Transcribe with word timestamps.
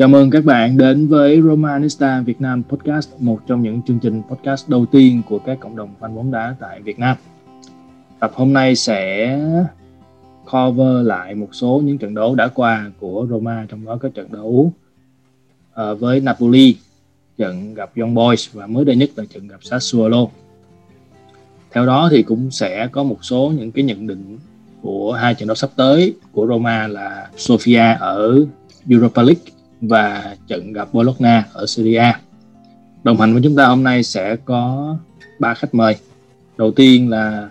Chào 0.00 0.08
mừng 0.08 0.30
các 0.30 0.44
bạn 0.44 0.76
đến 0.76 1.08
với 1.08 1.42
Romanista 1.42 2.20
Việt 2.20 2.40
Nam 2.40 2.62
Podcast, 2.68 3.10
một 3.18 3.40
trong 3.46 3.62
những 3.62 3.80
chương 3.86 3.98
trình 3.98 4.22
podcast 4.30 4.68
đầu 4.68 4.86
tiên 4.86 5.22
của 5.28 5.38
các 5.38 5.60
cộng 5.60 5.76
đồng 5.76 5.94
fan 6.00 6.14
bóng 6.14 6.30
đá 6.30 6.56
tại 6.60 6.80
Việt 6.80 6.98
Nam. 6.98 7.16
Tập 8.20 8.32
hôm 8.34 8.52
nay 8.52 8.76
sẽ 8.76 9.38
cover 10.50 11.06
lại 11.06 11.34
một 11.34 11.48
số 11.52 11.82
những 11.84 11.98
trận 11.98 12.14
đấu 12.14 12.34
đã 12.34 12.48
qua 12.48 12.90
của 13.00 13.26
Roma, 13.30 13.66
trong 13.68 13.84
đó 13.84 13.98
có 14.02 14.08
trận 14.08 14.32
đấu 14.32 14.72
uh, 15.72 16.00
với 16.00 16.20
Napoli, 16.20 16.76
trận 17.38 17.74
gặp 17.74 17.90
Young 17.96 18.14
Boys 18.14 18.52
và 18.52 18.66
mới 18.66 18.84
đây 18.84 18.96
nhất 18.96 19.10
là 19.16 19.24
trận 19.34 19.48
gặp 19.48 19.58
Sassuolo. 19.62 20.26
Theo 21.70 21.86
đó 21.86 22.08
thì 22.12 22.22
cũng 22.22 22.50
sẽ 22.50 22.88
có 22.92 23.02
một 23.02 23.18
số 23.24 23.52
những 23.58 23.72
cái 23.72 23.84
nhận 23.84 24.06
định 24.06 24.38
của 24.82 25.12
hai 25.12 25.34
trận 25.34 25.48
đấu 25.48 25.54
sắp 25.54 25.70
tới 25.76 26.14
của 26.32 26.46
Roma 26.46 26.86
là 26.86 27.30
Sofia 27.36 27.98
ở 27.98 28.46
Europa 28.88 29.22
League 29.22 29.59
và 29.80 30.36
trận 30.46 30.72
gặp 30.72 30.88
Bologna 30.92 31.44
ở 31.52 31.66
Serie 31.66 31.98
A. 31.98 32.20
Đồng 33.02 33.20
hành 33.20 33.32
với 33.32 33.42
chúng 33.44 33.56
ta 33.56 33.66
hôm 33.66 33.84
nay 33.84 34.02
sẽ 34.02 34.36
có 34.44 34.96
ba 35.38 35.54
khách 35.54 35.74
mời. 35.74 35.96
Đầu 36.56 36.70
tiên 36.70 37.10
là 37.10 37.48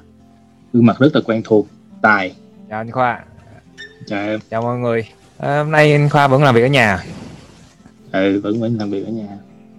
gương 0.74 0.86
mặt 0.86 1.00
rất 1.00 1.16
là 1.16 1.22
quen 1.26 1.42
thuộc, 1.46 1.68
Tài. 2.02 2.36
Chào 2.70 2.80
anh 2.80 2.92
Khoa. 2.92 3.24
Chào 4.08 4.28
em. 4.28 4.40
Chào 4.50 4.62
mọi 4.62 4.78
người. 4.78 5.08
À, 5.38 5.58
hôm 5.58 5.72
nay 5.72 5.92
anh 5.92 6.10
Khoa 6.10 6.28
vẫn 6.28 6.44
làm 6.44 6.56
việc 6.56 6.62
ở 6.62 6.68
nhà. 6.68 7.04
Ừ, 8.12 8.42
vẫn 8.44 8.60
vẫn 8.60 8.78
làm 8.80 8.90
việc 8.90 9.06
ở 9.06 9.12
nhà. 9.12 9.28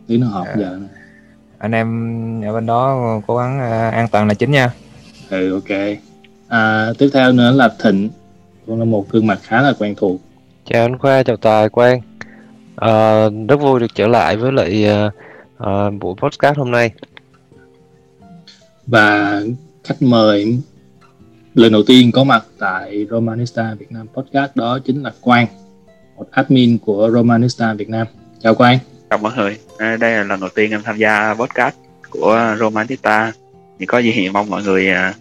Tí 0.06 0.18
nó 0.18 0.26
họp 0.26 0.46
à. 0.46 0.54
giờ 0.58 0.78
này. 0.80 0.88
Anh 1.58 1.72
em 1.72 2.42
ở 2.44 2.52
bên 2.52 2.66
đó 2.66 3.20
cố 3.26 3.36
gắng 3.36 3.58
uh, 3.58 3.94
an 3.94 4.08
toàn 4.08 4.28
là 4.28 4.34
chính 4.34 4.50
nha. 4.50 4.70
Ừ, 5.30 5.52
ok. 5.52 5.78
À, 6.48 6.92
tiếp 6.98 7.10
theo 7.12 7.32
nữa 7.32 7.52
là 7.52 7.68
Thịnh, 7.82 8.10
cũng 8.66 8.78
là 8.78 8.84
một 8.84 9.06
gương 9.10 9.26
mặt 9.26 9.38
khá 9.42 9.62
là 9.62 9.72
quen 9.78 9.94
thuộc. 9.96 10.20
Chào 10.64 10.84
anh 10.84 10.98
Khoa, 10.98 11.22
chào 11.22 11.36
Tài, 11.36 11.68
Quang. 11.68 12.00
À, 12.80 13.24
rất 13.48 13.56
vui 13.60 13.80
được 13.80 13.94
trở 13.94 14.06
lại 14.08 14.36
với 14.36 14.52
lại 14.52 14.86
uh, 15.06 15.12
uh, 15.62 16.00
buổi 16.00 16.14
podcast 16.18 16.58
hôm 16.58 16.70
nay. 16.70 16.90
Và 18.86 19.40
khách 19.84 20.02
mời 20.02 20.58
lần 21.54 21.72
đầu 21.72 21.82
tiên 21.86 22.12
có 22.12 22.24
mặt 22.24 22.44
tại 22.58 23.06
Romanista 23.10 23.74
Việt 23.78 23.92
Nam 23.92 24.06
podcast 24.14 24.50
đó 24.54 24.78
chính 24.84 25.02
là 25.02 25.12
Quang, 25.20 25.46
một 26.16 26.26
admin 26.30 26.78
của 26.78 27.10
Romanista 27.12 27.74
Việt 27.74 27.88
Nam. 27.88 28.06
Chào 28.42 28.54
Quang. 28.54 28.78
Chào 29.10 29.18
mọi 29.18 29.32
người, 29.36 29.58
à, 29.78 29.96
đây 29.96 30.12
là 30.12 30.24
lần 30.24 30.40
đầu 30.40 30.50
tiên 30.54 30.70
em 30.70 30.82
tham 30.82 30.96
gia 30.96 31.34
podcast 31.34 31.74
của 32.10 32.56
Romanista. 32.58 33.32
Thì 33.78 33.86
có 33.86 33.98
gì 33.98 34.12
thì 34.14 34.30
mong 34.30 34.50
mọi 34.50 34.62
người 34.62 34.88
uh, 34.88 35.16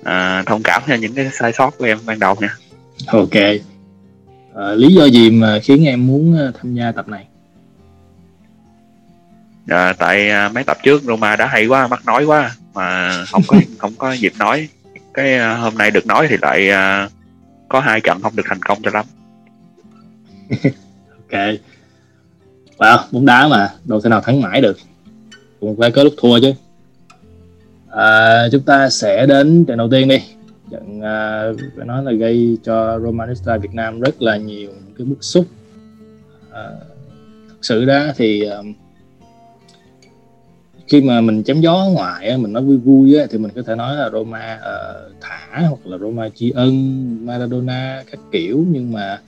uh, 0.00 0.46
thông 0.46 0.62
cảm 0.62 0.82
cho 0.86 0.94
những 0.94 1.14
cái 1.14 1.30
sai 1.32 1.52
sót 1.52 1.78
của 1.78 1.84
em 1.84 1.98
ban 2.06 2.18
đầu 2.18 2.36
nha. 2.40 2.56
Ok 3.06 3.36
à, 4.56 4.74
lý 4.74 4.94
do 4.94 5.04
gì 5.04 5.30
mà 5.30 5.60
khiến 5.62 5.84
em 5.84 6.06
muốn 6.06 6.36
ờ, 6.38 6.52
tham 6.54 6.74
gia 6.74 6.92
tập 6.92 7.08
này? 7.08 7.26
À, 9.68 9.92
tại 9.92 10.30
uh, 10.46 10.54
mấy 10.54 10.64
tập 10.64 10.76
trước 10.82 11.02
Roma 11.02 11.36
đã 11.36 11.46
hay 11.46 11.66
quá 11.66 11.88
bắt 11.88 12.06
nói 12.06 12.24
quá 12.24 12.54
mà 12.74 13.12
không 13.26 13.42
có 13.46 13.60
không 13.78 13.92
có 13.98 14.12
dịp 14.12 14.32
nói. 14.38 14.68
Cái 15.14 15.38
uh, 15.38 15.60
hôm 15.60 15.74
nay 15.74 15.90
được 15.90 16.06
nói 16.06 16.26
thì 16.30 16.36
lại 16.42 16.68
uh, 16.70 17.12
có 17.68 17.80
hai 17.80 18.00
trận 18.00 18.18
không 18.22 18.36
được 18.36 18.42
thành 18.48 18.62
công 18.62 18.82
cho 18.82 18.90
lắm. 18.90 19.06
Ok. 21.30 21.40
Wow 22.78 22.98
bóng 23.10 23.26
đá 23.26 23.48
mà 23.48 23.70
đâu 23.84 24.00
thể 24.00 24.10
nào 24.10 24.20
thắng 24.20 24.40
mãi 24.40 24.60
được. 24.60 24.78
Cũng 25.60 25.76
phải 25.78 25.90
có 25.90 26.02
lúc 26.02 26.14
thua 26.18 26.40
chứ. 26.40 26.52
À, 27.90 28.42
chúng 28.52 28.62
ta 28.62 28.90
sẽ 28.90 29.26
đến 29.26 29.64
trận 29.64 29.78
đầu 29.78 29.88
tiên 29.90 30.08
đi 30.08 30.22
trận 30.70 30.98
uh, 30.98 31.04
à, 31.04 31.52
phải 31.76 31.86
nói 31.86 32.04
là 32.04 32.12
gây 32.12 32.58
cho 32.62 33.00
Romanista 33.00 33.56
Việt 33.56 33.74
Nam 33.74 34.00
rất 34.00 34.22
là 34.22 34.36
nhiều 34.36 34.70
cái 34.98 35.06
bức 35.06 35.24
xúc. 35.24 35.46
À, 36.50 36.66
uh, 36.66 36.82
thực 37.48 37.64
sự 37.64 37.84
đó 37.84 38.06
thì 38.16 38.44
uh, 38.60 38.66
khi 40.88 41.02
mà 41.02 41.20
mình 41.20 41.44
chém 41.44 41.60
gió 41.60 41.88
ngoài 41.92 42.38
mình 42.38 42.52
nói 42.52 42.62
vui 42.62 42.76
vui 42.76 43.16
thì 43.30 43.38
mình 43.38 43.50
có 43.54 43.62
thể 43.62 43.74
nói 43.74 43.96
là 43.96 44.10
Roma 44.10 44.54
uh, 44.54 45.12
thả 45.20 45.66
hoặc 45.68 45.86
là 45.86 45.98
Roma 45.98 46.28
tri 46.28 46.50
ân 46.50 47.26
Maradona 47.26 48.02
các 48.10 48.20
kiểu. 48.32 48.64
Nhưng 48.70 48.92
mà 48.92 49.20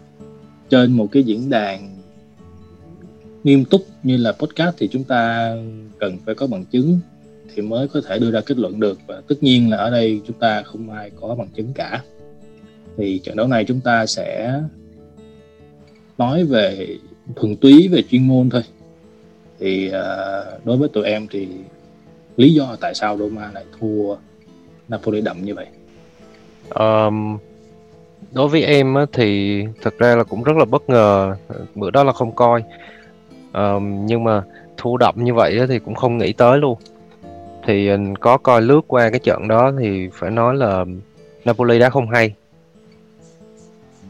trên 0.68 0.92
một 0.92 1.08
cái 1.12 1.22
diễn 1.22 1.50
đàn 1.50 1.98
nghiêm 3.44 3.64
túc 3.64 3.86
như 4.02 4.16
là 4.16 4.32
podcast 4.32 4.76
thì 4.78 4.88
chúng 4.88 5.04
ta 5.04 5.54
cần 5.98 6.18
phải 6.26 6.34
có 6.34 6.46
bằng 6.46 6.64
chứng 6.64 7.00
thì 7.54 7.62
mới 7.62 7.88
có 7.88 8.00
thể 8.08 8.18
đưa 8.18 8.30
ra 8.30 8.40
kết 8.46 8.58
luận 8.58 8.80
được. 8.80 8.98
Và 9.06 9.22
tất 9.28 9.36
nhiên 9.40 9.70
là 9.70 9.76
ở 9.76 9.90
đây 9.90 10.20
chúng 10.26 10.38
ta 10.38 10.62
không 10.62 10.90
ai 10.90 11.10
có 11.20 11.34
bằng 11.34 11.48
chứng 11.54 11.72
cả. 11.74 12.02
Thì 12.96 13.18
trận 13.18 13.36
đấu 13.36 13.46
này 13.46 13.64
chúng 13.64 13.80
ta 13.80 14.06
sẽ 14.06 14.60
nói 16.18 16.44
về 16.44 16.96
thuần 17.36 17.56
túy 17.56 17.88
về 17.88 18.02
chuyên 18.02 18.28
môn 18.28 18.50
thôi. 18.50 18.62
Thì 19.58 19.88
uh, 19.88 20.64
đối 20.64 20.76
với 20.76 20.88
tụi 20.88 21.04
em 21.04 21.26
thì 21.30 21.48
lý 22.36 22.54
do 22.54 22.76
tại 22.80 22.94
sao 22.94 23.18
Roma 23.18 23.50
lại 23.54 23.64
thua 23.80 24.16
Napoli 24.88 25.20
đậm 25.20 25.42
như 25.42 25.54
vậy? 25.54 25.66
Um, 26.74 27.38
đối 28.32 28.48
với 28.48 28.62
em 28.62 28.94
thì 29.12 29.62
thật 29.82 29.94
ra 29.98 30.16
là 30.16 30.24
cũng 30.24 30.42
rất 30.42 30.56
là 30.56 30.64
bất 30.64 30.90
ngờ. 30.90 31.36
Bữa 31.74 31.90
đó 31.90 32.04
là 32.04 32.12
không 32.12 32.34
coi. 32.34 32.62
Um, 33.52 34.06
nhưng 34.06 34.24
mà 34.24 34.42
thua 34.76 34.96
đậm 34.96 35.14
như 35.24 35.34
vậy 35.34 35.58
thì 35.68 35.78
cũng 35.78 35.94
không 35.94 36.18
nghĩ 36.18 36.32
tới 36.32 36.58
luôn 36.58 36.78
thì 37.68 37.88
ờ, 37.88 37.98
có 38.20 38.36
coi 38.36 38.62
lướt 38.62 38.80
qua 38.86 39.10
cái 39.10 39.18
trận 39.18 39.48
đó 39.48 39.72
thì 39.80 40.08
phải 40.12 40.30
nói 40.30 40.56
là 40.56 40.84
Napoli 41.44 41.78
đã 41.78 41.90
không 41.90 42.10
hay. 42.10 42.34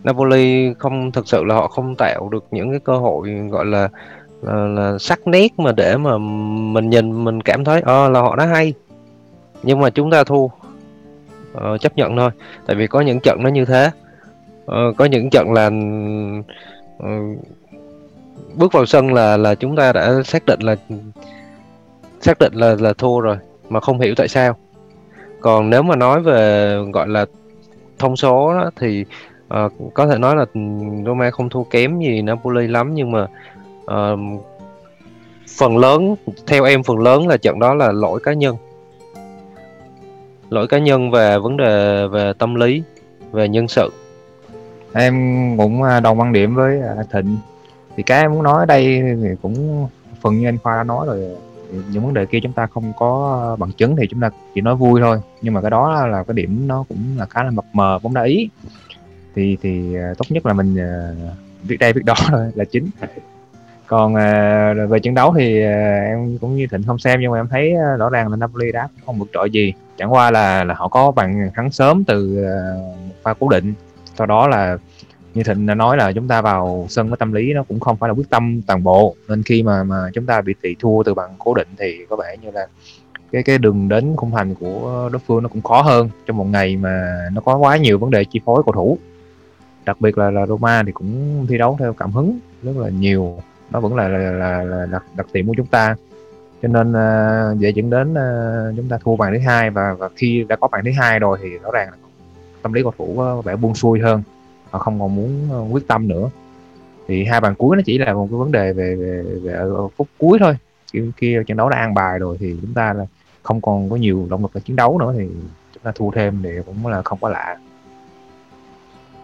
Napoli 0.05 0.75
không 0.79 1.13
thực 1.13 1.29
sự 1.29 1.45
là 1.45 1.55
họ 1.55 1.69
không 1.69 1.95
tạo 1.97 2.29
được 2.29 2.45
những 2.51 2.71
cái 2.71 2.81
cơ 2.81 2.97
hội 2.97 3.31
gọi 3.51 3.65
là 3.65 3.89
là, 4.43 4.55
là 4.55 4.99
sắc 4.99 5.27
nét 5.27 5.59
mà 5.59 5.73
để 5.73 5.97
mà 5.97 6.19
mình 6.73 6.91
nhìn 6.91 7.25
mình 7.25 7.41
cảm 7.41 7.65
thấy 7.65 7.81
à, 7.81 8.09
là 8.09 8.21
họ 8.21 8.37
đã 8.37 8.47
hay. 8.47 8.75
Nhưng 9.63 9.81
mà 9.81 9.91
chúng 9.91 10.11
ta 10.11 10.25
thua. 10.25 10.45
Uh, 10.45 11.81
chấp 11.81 11.97
nhận 11.97 12.17
thôi. 12.17 12.31
Tại 12.67 12.77
vì 12.77 12.87
có 12.87 13.01
những 13.01 13.21
trận 13.21 13.39
nó 13.43 13.49
như 13.49 13.65
thế. 13.65 13.91
Uh, 14.65 14.97
có 14.97 15.05
những 15.05 15.31
trận 15.31 15.53
là 15.53 15.71
uh, 16.99 17.39
bước 18.55 18.73
vào 18.73 18.87
sân 18.87 19.13
là 19.13 19.37
là 19.37 19.55
chúng 19.55 19.77
ta 19.77 19.93
đã 19.93 20.23
xác 20.25 20.43
định 20.47 20.61
là 20.63 20.77
xác 22.21 22.39
định 22.39 22.55
là 22.55 22.77
là 22.81 22.93
thua 22.93 23.21
rồi 23.21 23.37
mà 23.69 23.81
không 23.81 24.01
hiểu 24.01 24.15
tại 24.17 24.29
sao. 24.29 24.57
Còn 25.41 25.71
nếu 25.71 25.83
mà 25.83 25.97
nói 25.97 26.21
về 26.23 26.75
gọi 26.93 27.09
là 27.09 27.27
thông 27.99 28.17
số 28.17 28.55
đó, 28.55 28.71
thì 28.81 29.05
uh, 29.65 29.73
có 29.95 30.07
thể 30.07 30.19
nói 30.19 30.37
là 30.37 30.45
Roma 31.07 31.31
không 31.31 31.49
thua 31.49 31.65
kém 31.65 32.01
gì 32.01 32.23
Napoli 32.23 32.67
lắm 32.67 32.95
nhưng 32.95 33.13
mà 33.13 33.27
uh, 33.85 34.19
phần 35.59 35.79
lớn 35.79 36.15
theo 36.47 36.65
em 36.65 36.83
phần 36.83 36.99
lớn 36.99 37.29
là 37.29 37.37
trận 37.37 37.59
đó 37.59 37.75
là 37.75 37.93
lỗi 37.93 38.21
cá 38.23 38.33
nhân. 38.33 38.57
Lỗi 40.51 40.69
cá 40.69 40.79
nhân 40.79 41.11
về 41.11 41.39
vấn 41.39 41.57
đề 41.57 42.07
về 42.07 42.33
tâm 42.39 42.55
lý 42.55 42.83
về 43.33 43.49
nhân 43.49 43.69
sự. 43.69 43.91
Em 44.93 45.15
cũng 45.57 45.83
à, 45.83 46.01
đồng 46.01 46.21
quan 46.21 46.33
điểm 46.33 46.55
với 46.55 46.81
à, 46.81 47.03
Thịnh. 47.13 47.37
Thì 47.97 48.03
cái 48.03 48.21
em 48.21 48.33
muốn 48.33 48.43
nói 48.43 48.59
ở 48.59 48.67
đây 48.67 49.03
thì 49.23 49.29
cũng 49.43 49.89
phần 50.21 50.39
như 50.39 50.49
anh 50.49 50.59
Khoa 50.59 50.77
đã 50.77 50.85
nói 50.85 51.07
rồi 51.07 51.37
những 51.91 52.05
vấn 52.05 52.15
đề 52.15 52.27
kia 52.27 52.39
chúng 52.43 52.53
ta 52.53 52.67
không 52.67 52.93
có 52.99 53.39
ờ, 53.43 53.57
bằng 53.57 53.73
chứng 53.73 53.97
thì 53.97 54.07
chúng 54.11 54.21
ta 54.21 54.31
chỉ 54.55 54.61
nói 54.61 54.77
vui 54.77 55.01
thôi. 55.01 55.21
Nhưng 55.43 55.55
mà 55.55 55.61
cái 55.61 55.71
đó 55.71 56.07
là 56.07 56.23
cái 56.23 56.35
điểm 56.35 56.69
nó 56.69 56.85
cũng 56.89 56.99
là 57.19 57.27
khá 57.27 57.43
là 57.43 57.51
mập 57.51 57.65
mờ 57.73 57.99
bóng 58.03 58.15
đá 58.15 58.23
ý. 58.23 58.49
Thì 59.35 59.57
thì 59.63 59.95
ờ, 59.95 60.15
tốt 60.19 60.25
nhất 60.29 60.47
là 60.47 60.53
mình 60.53 60.77
ờ, 60.77 61.15
uh, 61.29 61.33
viết 61.63 61.77
đây 61.77 61.93
viết 61.93 62.05
đó 62.05 62.15
thôi 62.29 62.51
là 62.55 62.65
chính. 62.65 62.91
Còn 63.87 64.15
về 64.89 64.99
trận 65.03 65.15
đấu 65.15 65.35
thì 65.39 65.61
em 65.61 66.39
cũng 66.41 66.57
như 66.57 66.67
thịnh 66.67 66.83
không 66.83 66.99
xem 66.99 67.21
nhưng 67.21 67.33
mà 67.33 67.41
em 67.41 67.49
thấy 67.49 67.75
rõ 67.99 68.11
ràng 68.11 68.29
là 68.29 68.37
Napoli 68.37 68.73
đá 68.73 68.89
không 69.07 69.19
vượt 69.19 69.29
trội 69.35 69.51
gì. 69.51 69.73
Chẳng 69.99 70.13
qua 70.13 70.31
là 70.31 70.65
là 70.65 70.75
họ 70.75 70.89
có 70.89 71.11
bàn 71.11 71.51
thắng 71.55 71.71
sớm 71.71 72.05
từ 72.05 72.47
pha 73.23 73.35
cố 73.35 73.49
định. 73.49 73.75
Sau 74.19 74.27
đó 74.27 74.49
là 74.49 74.79
như 75.35 75.43
thịnh 75.43 75.67
đã 75.67 75.75
nói 75.75 75.97
là 75.97 76.13
chúng 76.13 76.29
ta 76.29 76.43
vào 76.43 76.87
sân 76.89 77.09
với 77.09 77.17
tâm 77.17 77.33
lý 77.33 77.53
nó 77.53 77.63
cũng 77.63 77.81
không 77.81 77.97
phải 77.97 78.09
là 78.09 78.15
quyết 78.15 78.31
tâm 78.31 78.61
toàn 78.67 78.83
bộ. 78.83 79.15
Nên 79.29 79.43
khi 79.43 79.63
mà 79.63 79.85
mà 79.85 80.11
chúng 80.15 80.27
ta 80.27 80.41
bị 80.41 80.55
tỷ 80.63 80.75
thua 80.79 81.03
từ 81.03 81.15
bằng 81.15 81.31
cố 81.39 81.55
định 81.55 81.69
thì 81.79 82.07
có 82.11 82.17
vẻ 82.17 82.37
như 82.43 82.51
là 82.51 82.67
cái 83.33 83.43
cái 83.43 83.59
đường 83.59 83.89
đến 83.89 84.17
khung 84.17 84.31
thành 84.31 84.55
của 84.55 85.09
đối 85.13 85.21
phương 85.27 85.43
nó 85.43 85.49
cũng 85.49 85.63
khó 85.63 85.83
hơn 85.83 86.11
trong 86.27 86.37
một 86.37 86.45
ngày 86.45 86.77
mà 86.77 87.19
nó 87.33 87.41
có 87.41 87.57
quá 87.57 87.77
nhiều 87.77 87.99
vấn 87.99 88.11
đề 88.11 88.25
chi 88.25 88.41
phối 88.45 88.63
cầu 88.67 88.73
thủ. 88.73 88.99
Đặc 89.85 90.01
biệt 90.01 90.19
là 90.19 90.31
là 90.31 90.47
Roma 90.47 90.83
thì 90.87 90.93
cũng 90.93 91.47
thi 91.49 91.59
đấu 91.59 91.77
theo 91.81 91.93
cảm 91.93 92.13
hứng 92.13 92.39
rất 92.63 92.77
là 92.77 92.89
nhiều. 92.89 93.43
Nó 93.71 93.81
vẫn 93.81 93.97
là 93.97 94.09
là, 94.09 94.19
là, 94.19 94.63
là 94.65 94.87
đặc, 94.87 95.05
đặc 95.17 95.27
điểm 95.33 95.47
của 95.47 95.55
chúng 95.57 95.67
ta. 95.67 95.97
Cho 96.63 96.69
nên 96.69 96.91
uh, 96.91 97.61
dễ 97.61 97.71
dẫn 97.71 97.91
đến 97.91 98.13
uh, 98.13 98.77
chúng 98.77 98.89
ta 98.89 98.99
thua 99.05 99.17
bàn 99.17 99.33
thứ 99.33 99.39
hai 99.39 99.71
và 99.71 99.95
và 99.99 100.09
khi 100.17 100.45
đã 100.49 100.57
có 100.57 100.69
bàn 100.69 100.85
thứ 100.85 100.91
hai 100.99 101.19
rồi 101.19 101.39
thì 101.43 101.49
rõ 101.49 101.71
ràng 101.71 101.89
là 101.91 101.97
tâm 102.63 102.73
lý 102.73 102.83
cầu 102.83 102.93
thủ 102.99 103.15
có 103.17 103.41
vẻ 103.41 103.57
buông 103.57 103.75
xuôi 103.75 104.01
hơn 104.01 104.23
họ 104.71 104.79
không 104.79 105.01
còn 105.01 105.17
muốn 105.17 105.49
ờ, 105.51 105.65
quyết 105.71 105.89
tâm 105.89 106.09
nữa. 106.09 106.31
Thì 107.09 107.25
hai 107.25 107.41
bàn 107.41 107.55
cuối 107.55 107.77
nó 107.77 107.83
chỉ 107.87 107.99
là 107.99 108.15
một 108.15 108.29
cái 108.31 108.39
vấn 108.39 108.53
đề 108.53 108.73
về 108.73 108.95
về, 108.95 109.23
về 109.43 109.53
ở 109.53 109.89
phút 109.89 110.09
cuối 110.19 110.39
thôi. 110.41 110.57
Khi, 110.93 111.01
khi 111.17 111.37
trận 111.47 111.57
đấu 111.57 111.69
đã 111.69 111.77
an 111.77 111.95
bài 111.95 112.19
rồi 112.19 112.37
thì 112.41 112.57
chúng 112.63 112.75
ta 112.75 112.93
là 112.93 113.07
không 113.43 113.61
còn 113.61 113.91
có 113.91 113.97
nhiều 113.97 114.27
động 114.31 114.43
lực 114.43 114.51
để 114.55 114.61
chiến 114.61 114.77
đấu 114.77 114.99
nữa 114.99 115.15
thì 115.19 115.25
chúng 115.75 115.83
ta 115.83 115.93
thua 115.95 116.11
thêm 116.11 116.41
thì 116.43 116.51
cũng 116.67 116.87
là 116.87 117.03
không 117.03 117.19
có 117.21 117.29
lạ. 117.29 117.57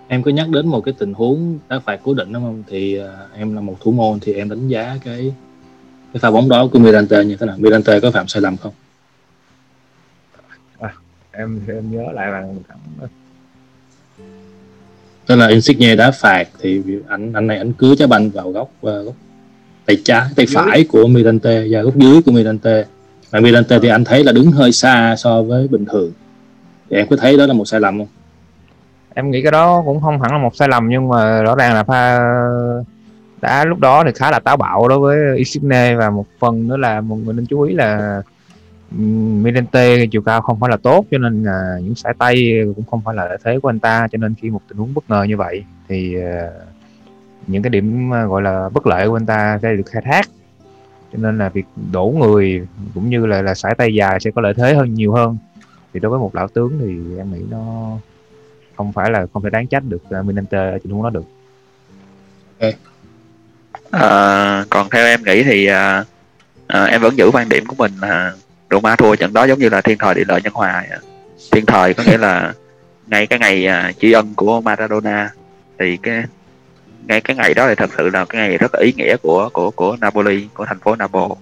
Em 0.08 0.22
có 0.22 0.30
nhắc 0.30 0.48
đến 0.48 0.66
một 0.66 0.80
cái 0.80 0.94
tình 0.98 1.14
huống 1.14 1.58
đá 1.68 1.78
phạt 1.78 2.00
cố 2.04 2.14
định 2.14 2.32
đúng 2.32 2.42
không? 2.42 2.62
Thì 2.66 3.00
uh, 3.00 3.06
em 3.36 3.54
là 3.54 3.60
một 3.60 3.76
thủ 3.80 3.92
môn 3.92 4.18
thì 4.20 4.34
em 4.34 4.48
đánh 4.48 4.68
giá 4.68 4.96
cái 5.04 5.34
cái 6.12 6.20
pha 6.20 6.30
bóng 6.30 6.48
đó 6.48 6.68
của 6.72 6.78
Mirante 6.78 7.24
như 7.24 7.36
thế 7.36 7.46
nào? 7.46 7.56
Mirante 7.58 8.00
có 8.00 8.10
phạm 8.10 8.28
sai 8.28 8.42
lầm 8.42 8.56
không? 8.56 8.72
À, 10.78 10.94
em 11.32 11.60
em 11.68 11.90
nhớ 11.90 12.12
lại 12.12 12.30
là 12.30 12.40
thắng 12.68 13.08
tức 15.26 15.36
là 15.36 15.46
Insigne 15.46 15.96
đá 15.96 16.10
phạt 16.10 16.48
thì 16.60 16.82
anh 17.08 17.32
anh 17.32 17.46
này 17.46 17.58
anh 17.58 17.72
cứa 17.72 17.94
trái 17.94 18.08
banh 18.08 18.30
vào 18.30 18.50
góc 18.50 18.70
uh, 18.86 19.04
góc 19.04 19.14
tay 19.86 19.96
trái 20.04 20.22
tay 20.36 20.46
phải 20.54 20.84
của 20.88 21.06
Mirante 21.06 21.64
và 21.70 21.82
góc 21.82 21.96
dưới 21.96 22.22
của 22.22 22.32
Mirante. 22.32 22.84
Mà 23.32 23.40
Mirante 23.40 23.78
thì 23.78 23.88
anh 23.88 24.04
thấy 24.04 24.24
là 24.24 24.32
đứng 24.32 24.52
hơi 24.52 24.72
xa 24.72 25.14
so 25.18 25.42
với 25.42 25.68
bình 25.68 25.84
thường. 25.84 26.12
Thì 26.90 26.96
em 26.96 27.06
có 27.10 27.16
thấy 27.16 27.38
đó 27.38 27.46
là 27.46 27.52
một 27.52 27.64
sai 27.64 27.80
lầm 27.80 27.98
không? 27.98 28.08
Em 29.14 29.30
nghĩ 29.30 29.42
cái 29.42 29.52
đó 29.52 29.82
cũng 29.86 30.00
không 30.00 30.20
hẳn 30.20 30.32
là 30.32 30.38
một 30.38 30.56
sai 30.56 30.68
lầm 30.68 30.88
nhưng 30.88 31.08
mà 31.08 31.42
rõ 31.42 31.54
ràng 31.54 31.74
là 31.74 31.84
pha 31.84 32.18
đã 33.40 33.64
lúc 33.64 33.78
đó 33.78 34.04
thì 34.06 34.10
khá 34.14 34.30
là 34.30 34.38
táo 34.38 34.56
bạo 34.56 34.88
đối 34.88 34.98
với 34.98 35.36
Insigne. 35.36 35.94
Và 35.94 36.10
một 36.10 36.26
phần 36.38 36.68
nữa 36.68 36.76
là 36.76 37.00
một 37.00 37.16
người 37.16 37.34
nên 37.34 37.46
chú 37.46 37.60
ý 37.60 37.74
là 37.74 38.22
Mirante 39.42 40.06
chiều 40.06 40.22
cao 40.22 40.40
không 40.40 40.60
phải 40.60 40.70
là 40.70 40.76
tốt 40.76 41.06
cho 41.10 41.18
nên 41.18 41.44
là 41.44 41.78
những 41.82 41.94
sải 41.94 42.14
tay 42.18 42.52
cũng 42.76 42.84
không 42.90 43.00
phải 43.04 43.14
là 43.14 43.24
lợi 43.24 43.38
thế 43.44 43.58
của 43.58 43.68
anh 43.68 43.78
ta 43.78 44.08
cho 44.12 44.18
nên 44.18 44.34
khi 44.34 44.50
một 44.50 44.60
tình 44.68 44.78
huống 44.78 44.94
bất 44.94 45.10
ngờ 45.10 45.22
như 45.22 45.36
vậy 45.36 45.64
thì 45.88 46.16
à, 46.20 46.50
những 47.46 47.62
cái 47.62 47.70
điểm 47.70 48.14
à, 48.14 48.24
gọi 48.24 48.42
là 48.42 48.68
bất 48.68 48.86
lợi 48.86 49.08
của 49.08 49.16
anh 49.16 49.26
ta 49.26 49.58
sẽ 49.62 49.74
được 49.74 49.86
khai 49.86 50.02
thác 50.02 50.28
cho 51.12 51.18
nên 51.18 51.38
là 51.38 51.48
việc 51.48 51.64
đổ 51.92 52.14
người 52.18 52.66
cũng 52.94 53.10
như 53.10 53.26
là 53.26 53.42
là 53.42 53.54
sải 53.54 53.74
tay 53.74 53.94
dài 53.94 54.20
sẽ 54.20 54.30
có 54.30 54.40
lợi 54.42 54.54
thế 54.54 54.74
hơn 54.74 54.94
nhiều 54.94 55.12
hơn 55.12 55.36
thì 55.94 56.00
đối 56.00 56.10
với 56.10 56.20
một 56.20 56.34
lão 56.34 56.48
tướng 56.48 56.78
thì 56.80 57.18
em 57.18 57.32
nghĩ 57.32 57.40
nó 57.50 57.90
không 58.76 58.92
phải 58.92 59.10
là 59.10 59.26
không 59.32 59.42
thể 59.42 59.50
đáng 59.50 59.66
trách 59.66 59.82
được 59.88 60.10
à, 60.10 60.20
uh, 60.20 60.26
Minante 60.26 60.58
ở 60.58 60.78
tình 60.82 60.92
huống 60.92 61.02
đó 61.02 61.10
được. 61.10 61.24
Ok. 62.60 62.74
À, 63.90 64.64
còn 64.70 64.88
theo 64.90 65.06
em 65.06 65.22
nghĩ 65.22 65.42
thì 65.42 65.66
à, 65.66 66.04
à, 66.66 66.84
em 66.84 67.00
vẫn 67.00 67.16
giữ 67.16 67.30
quan 67.32 67.48
điểm 67.48 67.66
của 67.66 67.74
mình 67.78 67.92
là 68.00 68.32
Roma 68.74 68.96
thua 68.96 69.16
trận 69.16 69.32
đó 69.32 69.44
giống 69.44 69.58
như 69.58 69.68
là 69.68 69.80
thiên 69.80 69.98
thời 69.98 70.14
địa 70.14 70.24
lợi 70.28 70.40
nhân 70.44 70.52
hòa. 70.52 70.84
Thiên 71.52 71.66
thời 71.66 71.94
có 71.94 72.02
nghĩa 72.02 72.18
là 72.18 72.52
ngay 73.06 73.26
cái 73.26 73.38
ngày 73.38 73.66
à, 73.66 73.92
tri 74.00 74.12
ân 74.12 74.34
của 74.34 74.60
Maradona 74.60 75.30
thì 75.78 75.96
cái 75.96 76.24
ngay 77.06 77.20
cái 77.20 77.36
ngày 77.36 77.54
đó 77.54 77.68
thì 77.68 77.74
thật 77.74 77.90
sự 77.96 78.10
là 78.10 78.24
cái 78.24 78.48
ngày 78.48 78.58
rất 78.58 78.74
là 78.74 78.80
ý 78.80 78.92
nghĩa 78.96 79.16
của 79.16 79.48
của 79.52 79.70
của 79.70 79.96
Napoli 80.00 80.48
của 80.54 80.66
thành 80.66 80.78
phố 80.78 80.96
Napoli 80.96 81.34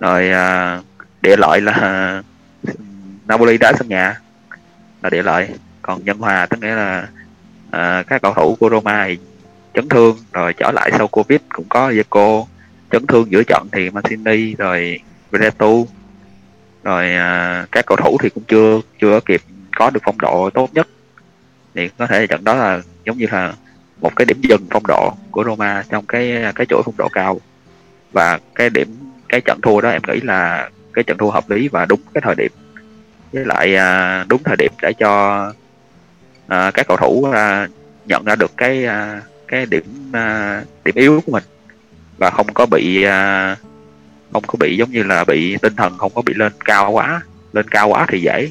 rồi 0.00 0.30
à, 0.30 0.80
địa 1.22 1.36
lợi 1.36 1.60
là 1.60 2.22
Napoli 3.26 3.58
đá 3.58 3.72
sân 3.78 3.88
nhà 3.88 4.20
là 5.02 5.10
địa 5.10 5.22
lợi 5.22 5.48
còn 5.82 6.04
nhân 6.04 6.18
hòa 6.18 6.46
tức 6.46 6.62
nghĩa 6.62 6.74
là 6.74 7.08
à, 7.70 8.02
các 8.06 8.22
cầu 8.22 8.34
thủ 8.34 8.56
của 8.60 8.70
Roma 8.70 9.04
thì 9.08 9.18
chấn 9.74 9.88
thương 9.88 10.16
rồi 10.32 10.52
trở 10.52 10.70
lại 10.70 10.90
sau 10.98 11.08
Covid 11.08 11.40
cũng 11.48 11.66
có 11.68 11.90
Zico 11.90 12.44
chấn 12.92 13.06
thương 13.06 13.30
giữa 13.30 13.42
trận 13.42 13.66
thì 13.72 13.90
Mancini 13.90 14.54
rồi 14.54 15.00
Veretu 15.30 15.86
rồi 16.84 17.14
à, 17.14 17.66
các 17.72 17.86
cầu 17.86 17.96
thủ 17.96 18.18
thì 18.22 18.28
cũng 18.28 18.44
chưa 18.48 18.80
chưa 19.00 19.20
kịp 19.20 19.42
có 19.76 19.90
được 19.90 20.00
phong 20.04 20.20
độ 20.20 20.50
tốt 20.50 20.70
nhất. 20.72 20.88
Thì 21.74 21.88
có 21.98 22.06
thể 22.06 22.26
trận 22.26 22.44
đó 22.44 22.54
là 22.54 22.80
giống 23.04 23.18
như 23.18 23.26
là 23.30 23.52
một 24.00 24.16
cái 24.16 24.24
điểm 24.24 24.40
dừng 24.42 24.66
phong 24.70 24.86
độ 24.88 25.12
của 25.30 25.44
Roma 25.44 25.82
trong 25.90 26.06
cái 26.06 26.52
cái 26.54 26.66
chuỗi 26.66 26.82
phong 26.84 26.96
độ 26.98 27.08
cao. 27.12 27.40
Và 28.12 28.38
cái 28.54 28.70
điểm 28.70 28.88
cái 29.28 29.40
trận 29.40 29.60
thua 29.60 29.80
đó 29.80 29.90
em 29.90 30.02
nghĩ 30.08 30.20
là 30.20 30.70
cái 30.92 31.04
trận 31.04 31.18
thua 31.18 31.30
hợp 31.30 31.50
lý 31.50 31.68
và 31.68 31.84
đúng 31.84 32.00
cái 32.14 32.20
thời 32.24 32.34
điểm. 32.34 32.52
Với 33.32 33.44
lại 33.44 33.76
à, 33.76 34.24
đúng 34.28 34.42
thời 34.42 34.56
điểm 34.56 34.72
để 34.82 34.92
cho 34.92 35.52
à, 36.46 36.70
các 36.74 36.86
cầu 36.88 36.96
thủ 36.96 37.24
à, 37.32 37.68
nhận 38.06 38.24
ra 38.24 38.34
được 38.34 38.56
cái 38.56 38.84
à, 38.84 39.22
cái 39.48 39.66
điểm 39.66 39.84
à, 40.12 40.62
điểm 40.84 40.94
yếu 40.94 41.20
của 41.26 41.32
mình. 41.32 41.44
Và 42.18 42.30
không 42.30 42.54
có 42.54 42.66
bị 42.66 43.02
à, 43.02 43.56
không 44.34 44.42
có 44.46 44.56
bị 44.60 44.76
giống 44.76 44.90
như 44.90 45.02
là 45.02 45.24
bị 45.24 45.56
tinh 45.62 45.76
thần 45.76 45.98
không 45.98 46.12
có 46.14 46.22
bị 46.22 46.34
lên 46.36 46.52
cao 46.64 46.90
quá. 46.90 47.22
Lên 47.52 47.68
cao 47.70 47.88
quá 47.88 48.06
thì 48.08 48.20
dễ 48.20 48.48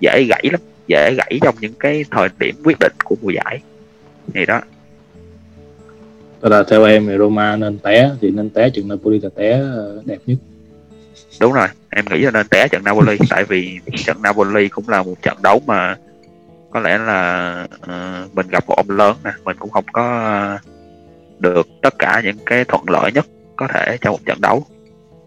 dễ 0.00 0.24
gãy 0.28 0.42
lắm 0.52 0.60
dễ 0.88 1.14
gãy 1.14 1.38
trong 1.42 1.54
những 1.60 1.72
cái 1.80 2.04
thời 2.10 2.28
điểm 2.38 2.54
quyết 2.64 2.76
định 2.80 2.92
của 3.04 3.16
mùa 3.22 3.30
giải. 3.30 3.60
Thì 4.34 4.46
đó. 4.46 4.60
Tức 6.40 6.48
là 6.48 6.64
theo 6.70 6.84
em 6.84 7.06
thì 7.06 7.18
Roma 7.18 7.56
nên 7.56 7.78
té 7.78 8.10
thì 8.20 8.30
nên 8.30 8.50
té 8.50 8.70
trận 8.70 8.88
Napoli 8.88 9.20
là 9.20 9.28
té 9.36 9.52
ờ, 9.60 10.02
đẹp 10.04 10.18
nhất. 10.26 10.38
Đúng 11.40 11.52
rồi 11.52 11.68
em 11.90 12.04
nghĩ 12.10 12.18
là 12.18 12.30
nên 12.30 12.48
té 12.48 12.68
trận 12.68 12.84
Napoli 12.84 13.16
tại 13.30 13.44
vì 13.44 13.78
trận 14.04 14.22
Napoli 14.22 14.68
cũng 14.68 14.88
là 14.88 15.02
một 15.02 15.22
trận 15.22 15.36
đấu 15.42 15.62
mà 15.66 15.96
có 16.70 16.80
lẽ 16.80 16.98
là 16.98 17.66
uh, 17.74 18.34
mình 18.34 18.48
gặp 18.48 18.64
một 18.66 18.74
ông 18.76 18.90
lớn 18.90 19.16
nè 19.24 19.30
mình 19.44 19.56
cũng 19.58 19.70
không 19.70 19.84
có 19.92 20.58
được 21.38 21.68
tất 21.82 21.94
cả 21.98 22.20
những 22.24 22.36
cái 22.46 22.64
thuận 22.64 22.84
lợi 22.88 23.12
nhất 23.12 23.26
có 23.56 23.68
thể 23.68 23.98
trong 24.00 24.12
một 24.12 24.20
trận 24.26 24.40
đấu 24.40 24.66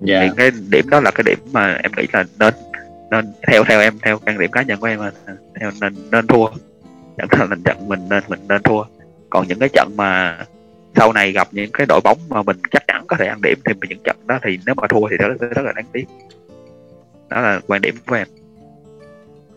yeah. 0.07 0.23
thì 0.23 0.29
cái 0.37 0.51
điểm 0.69 0.89
đó 0.89 0.99
là 0.99 1.11
cái 1.11 1.23
điểm 1.23 1.39
mà 1.51 1.73
em 1.83 1.91
nghĩ 1.97 2.03
là 2.13 2.25
nên 2.39 2.53
nên 3.11 3.25
theo 3.47 3.63
theo 3.63 3.79
em 3.79 3.99
theo 4.01 4.19
quan 4.25 4.39
điểm 4.39 4.51
cá 4.51 4.61
nhân 4.61 4.79
của 4.79 4.87
em 4.87 4.99
là 4.99 5.11
theo 5.59 5.71
nên 5.81 5.93
nên 6.11 6.27
thua 6.27 6.45
đó 7.17 7.45
là 7.49 7.55
trận 7.65 7.87
mình 7.87 7.99
nên 8.09 8.23
mình 8.27 8.39
nên 8.47 8.61
thua 8.63 8.83
còn 9.29 9.47
những 9.47 9.59
cái 9.59 9.69
trận 9.73 9.91
mà 9.97 10.37
sau 10.95 11.13
này 11.13 11.31
gặp 11.31 11.47
những 11.51 11.71
cái 11.73 11.85
đội 11.89 12.01
bóng 12.03 12.17
mà 12.29 12.43
mình 12.43 12.57
chắc 12.71 12.87
chắn 12.87 13.03
có 13.07 13.17
thể 13.19 13.25
ăn 13.25 13.39
điểm 13.43 13.59
thì 13.65 13.73
những 13.89 13.99
trận 14.03 14.15
đó 14.27 14.39
thì 14.43 14.59
nếu 14.65 14.75
mà 14.75 14.87
thua 14.87 15.07
thì 15.09 15.17
rất, 15.17 15.49
rất 15.55 15.61
là 15.65 15.71
đáng 15.75 15.85
tiếc 15.91 16.05
đó 17.29 17.41
là 17.41 17.59
quan 17.67 17.81
điểm 17.81 17.95
của 18.07 18.15
em 18.15 18.27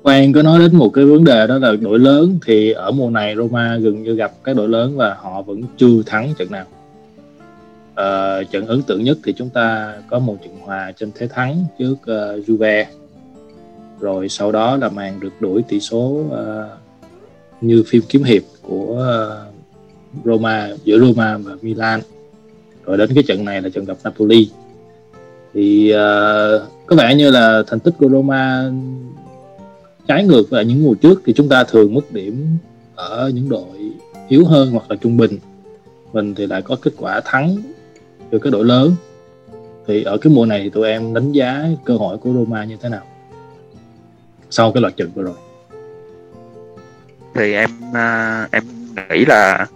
Quang 0.03 0.33
có 0.33 0.43
nói 0.43 0.59
đến 0.59 0.77
một 0.77 0.91
cái 0.95 1.05
vấn 1.05 1.25
đề 1.25 1.47
đó 1.47 1.59
là 1.59 1.73
đội 1.81 1.99
lớn 1.99 2.39
thì 2.47 2.73
ở 2.73 2.91
mùa 2.91 3.11
này 3.11 3.37
Roma 3.37 3.77
gần 3.77 4.03
như 4.03 4.15
gặp 4.15 4.33
các 4.45 4.57
đội 4.57 4.69
lớn 4.69 4.97
và 4.97 5.15
họ 5.15 5.43
vẫn 5.43 5.63
chưa 5.77 6.03
thắng 6.07 6.35
trận 6.39 6.51
nào 6.51 6.65
uh, 7.99 8.51
trận 8.51 8.67
ấn 8.67 8.83
tượng 8.83 9.05
nhất 9.05 9.19
thì 9.25 9.33
chúng 9.33 9.51
ta 9.51 9.95
có 10.11 10.19
một 10.19 10.37
trận 10.43 10.59
hòa 10.61 10.93
trên 10.93 11.11
thế 11.15 11.29
thắng 11.29 11.65
trước 11.79 11.93
uh, 11.93 12.49
Juve. 12.49 12.85
Rồi 14.01 14.29
sau 14.29 14.53
đó 14.53 14.77
là 14.77 14.89
màn 14.89 15.21
được 15.21 15.33
đuổi 15.41 15.63
tỷ 15.69 15.81
số 15.81 16.25
uh, 16.27 16.35
như 17.61 17.85
phim 17.87 18.03
kiếm 18.09 18.23
hiệp 18.23 18.43
của 18.63 18.93
uh, 18.93 20.25
Roma 20.25 20.71
giữa 20.85 20.99
Roma 20.99 21.39
và 21.39 21.53
Milan. 21.63 22.01
Rồi 22.85 22.97
đến 22.97 23.11
cái 23.15 23.25
trận 23.27 23.45
này 23.45 23.63
là 23.63 23.69
trận 23.69 23.85
gặp 23.85 23.97
Napoli. 24.05 24.51
Thì 25.55 25.93
uh, 25.95 26.63
có 26.87 26.97
vẻ 26.97 27.15
như 27.15 27.31
là 27.31 27.63
thành 27.67 27.81
tích 27.81 27.95
của 27.99 28.09
Roma 28.09 28.71
trái 30.09 30.25
ngược 30.25 30.51
với 30.51 30.65
những 30.65 30.85
mùa 30.85 30.95
trước 30.95 31.23
thì 31.27 31.33
chúng 31.33 31.49
ta 31.49 31.65
thường 31.65 31.95
mất 31.95 32.13
điểm 32.13 32.47
ở 32.95 33.31
những 33.35 33.49
đội 33.49 33.93
yếu 34.29 34.45
hơn 34.45 34.71
hoặc 34.71 34.91
là 34.91 34.97
trung 34.97 35.17
bình 35.17 35.39
mình 36.13 36.35
thì 36.35 36.47
lại 36.47 36.63
có 36.63 36.77
kết 36.83 36.93
quả 36.97 37.21
thắng 37.25 37.57
từ 38.31 38.39
các 38.39 38.51
đội 38.51 38.65
lớn. 38.65 38.95
Thì 39.87 40.03
ở 40.03 40.19
cái 40.19 40.33
mùa 40.33 40.47
này 40.47 40.61
thì 40.63 40.71
tụi 40.71 40.89
em 40.89 41.15
đánh 41.15 41.33
giá 41.33 41.65
cơ 41.85 41.97
hội 41.97 42.19
của 42.19 42.33
Roma 42.33 42.65
như 42.65 42.77
thế 42.83 42.89
nào? 42.89 43.03
Sau 44.51 44.73
cái 44.73 44.81
loạt 44.81 44.97
trận 44.97 45.11
vừa 45.15 45.23
rồi. 45.23 45.37
Thì 47.35 47.53
em 47.53 47.71
à, 47.95 48.49
em 48.53 48.63
nghĩ 49.11 49.25
là 49.25 49.67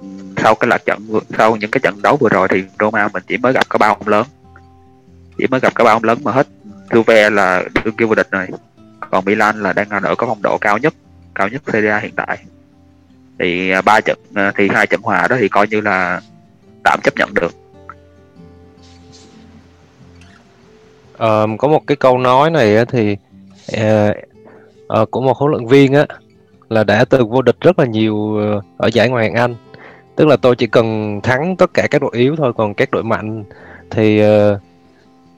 ừ, 0.00 0.06
sau 0.36 0.54
cái 0.54 0.68
loạt 0.68 0.84
trận 0.84 0.98
sau 1.38 1.56
những 1.56 1.70
cái 1.70 1.80
trận 1.82 2.02
đấu 2.02 2.16
vừa 2.16 2.28
rồi 2.28 2.48
thì 2.50 2.62
Roma 2.80 3.08
mình 3.12 3.22
chỉ 3.26 3.36
mới 3.36 3.52
gặp 3.52 3.68
có 3.68 3.78
ba 3.78 3.88
ông 3.88 4.08
lớn. 4.08 4.26
Chỉ 5.38 5.46
mới 5.46 5.60
gặp 5.60 5.74
có 5.74 5.84
ba 5.84 5.92
ông 5.92 6.04
lớn 6.04 6.18
mà 6.22 6.32
hết. 6.32 6.46
Juve 6.88 7.30
là 7.30 7.64
đương 7.84 7.96
kim 7.96 8.08
vô 8.08 8.14
địch 8.14 8.30
rồi. 8.30 8.46
Còn 9.10 9.24
Milan 9.24 9.62
là 9.62 9.72
đang 9.72 9.88
ở 9.88 10.14
có 10.14 10.26
phong 10.26 10.42
độ 10.42 10.58
cao 10.58 10.78
nhất 10.78 10.94
cao 11.34 11.48
nhất 11.48 11.62
Serie 11.72 11.90
A 11.90 11.98
hiện 11.98 12.12
tại. 12.16 12.38
Thì 13.38 13.70
à, 13.70 13.82
ba 13.82 14.00
trận 14.00 14.18
à, 14.34 14.52
thì 14.56 14.68
hai 14.68 14.86
trận 14.86 15.00
hòa 15.02 15.26
đó 15.28 15.36
thì 15.40 15.48
coi 15.48 15.68
như 15.68 15.80
là 15.80 16.20
tạm 16.84 17.00
chấp 17.02 17.14
nhận 17.16 17.34
được. 17.34 17.54
Uh, 21.24 21.58
có 21.58 21.68
một 21.68 21.86
cái 21.86 21.96
câu 21.96 22.18
nói 22.18 22.50
này 22.50 22.84
thì 22.86 23.16
uh, 23.76 24.16
uh, 25.02 25.10
của 25.10 25.20
một 25.20 25.36
huấn 25.36 25.50
luyện 25.50 25.66
viên 25.66 25.92
á 25.94 26.06
là 26.68 26.84
đã 26.84 27.04
từng 27.04 27.30
vô 27.30 27.42
địch 27.42 27.56
rất 27.60 27.78
là 27.78 27.84
nhiều 27.84 28.36
ờ, 28.36 28.62
ở 28.76 28.90
giải 28.92 29.08
ngoại 29.08 29.24
hạng 29.24 29.34
Anh. 29.34 29.54
Tức 30.16 30.26
là 30.26 30.36
tôi 30.36 30.56
chỉ 30.56 30.66
cần 30.66 31.20
thắng 31.22 31.56
tất 31.56 31.74
cả 31.74 31.86
các 31.90 32.02
đội 32.02 32.10
yếu 32.14 32.36
thôi 32.36 32.52
còn 32.56 32.74
các 32.74 32.90
đội 32.90 33.02
mạnh 33.02 33.44
thì 33.90 34.22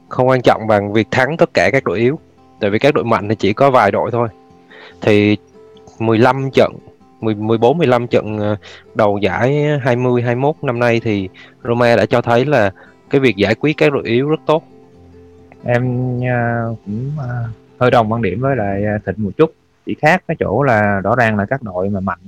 không 0.08 0.28
quan 0.28 0.42
trọng 0.42 0.66
bằng 0.66 0.92
việc 0.92 1.10
thắng 1.10 1.36
tất 1.36 1.54
cả 1.54 1.70
các 1.72 1.84
đội 1.84 1.98
yếu. 1.98 2.18
Tại 2.60 2.70
vì 2.70 2.78
các 2.78 2.94
đội 2.94 3.04
mạnh 3.04 3.28
thì 3.28 3.34
chỉ 3.34 3.52
có 3.52 3.70
vài 3.70 3.90
đội 3.90 4.10
thôi. 4.10 4.28
Thì 5.00 5.36
15 5.98 6.50
trận 6.50 6.72
10, 7.20 7.34
14 7.34 7.78
15 7.78 8.06
trận 8.06 8.56
đầu 8.94 9.18
giải 9.18 9.64
20 9.82 10.22
21 10.22 10.56
năm 10.62 10.78
nay 10.78 11.00
thì 11.04 11.28
Roma 11.64 11.96
đã 11.96 12.06
cho 12.06 12.20
thấy 12.20 12.44
là 12.44 12.70
cái 13.10 13.20
việc 13.20 13.36
giải 13.36 13.54
quyết 13.54 13.76
các 13.76 13.92
đội 13.92 14.02
yếu 14.04 14.28
rất 14.28 14.40
tốt. 14.46 14.64
Em 15.64 16.16
uh, 16.18 16.78
cũng 16.84 17.12
uh, 17.18 17.50
hơi 17.80 17.90
đồng 17.90 18.12
quan 18.12 18.22
điểm 18.22 18.40
với 18.40 18.56
lại 18.56 18.82
Thịnh 19.06 19.14
một 19.18 19.30
chút, 19.36 19.54
chỉ 19.86 19.94
khác 19.94 20.24
cái 20.28 20.36
chỗ 20.40 20.62
là 20.62 21.00
rõ 21.00 21.16
ràng 21.16 21.36
là 21.36 21.46
các 21.46 21.62
đội 21.62 21.90
mà 21.90 22.00
mạnh 22.00 22.18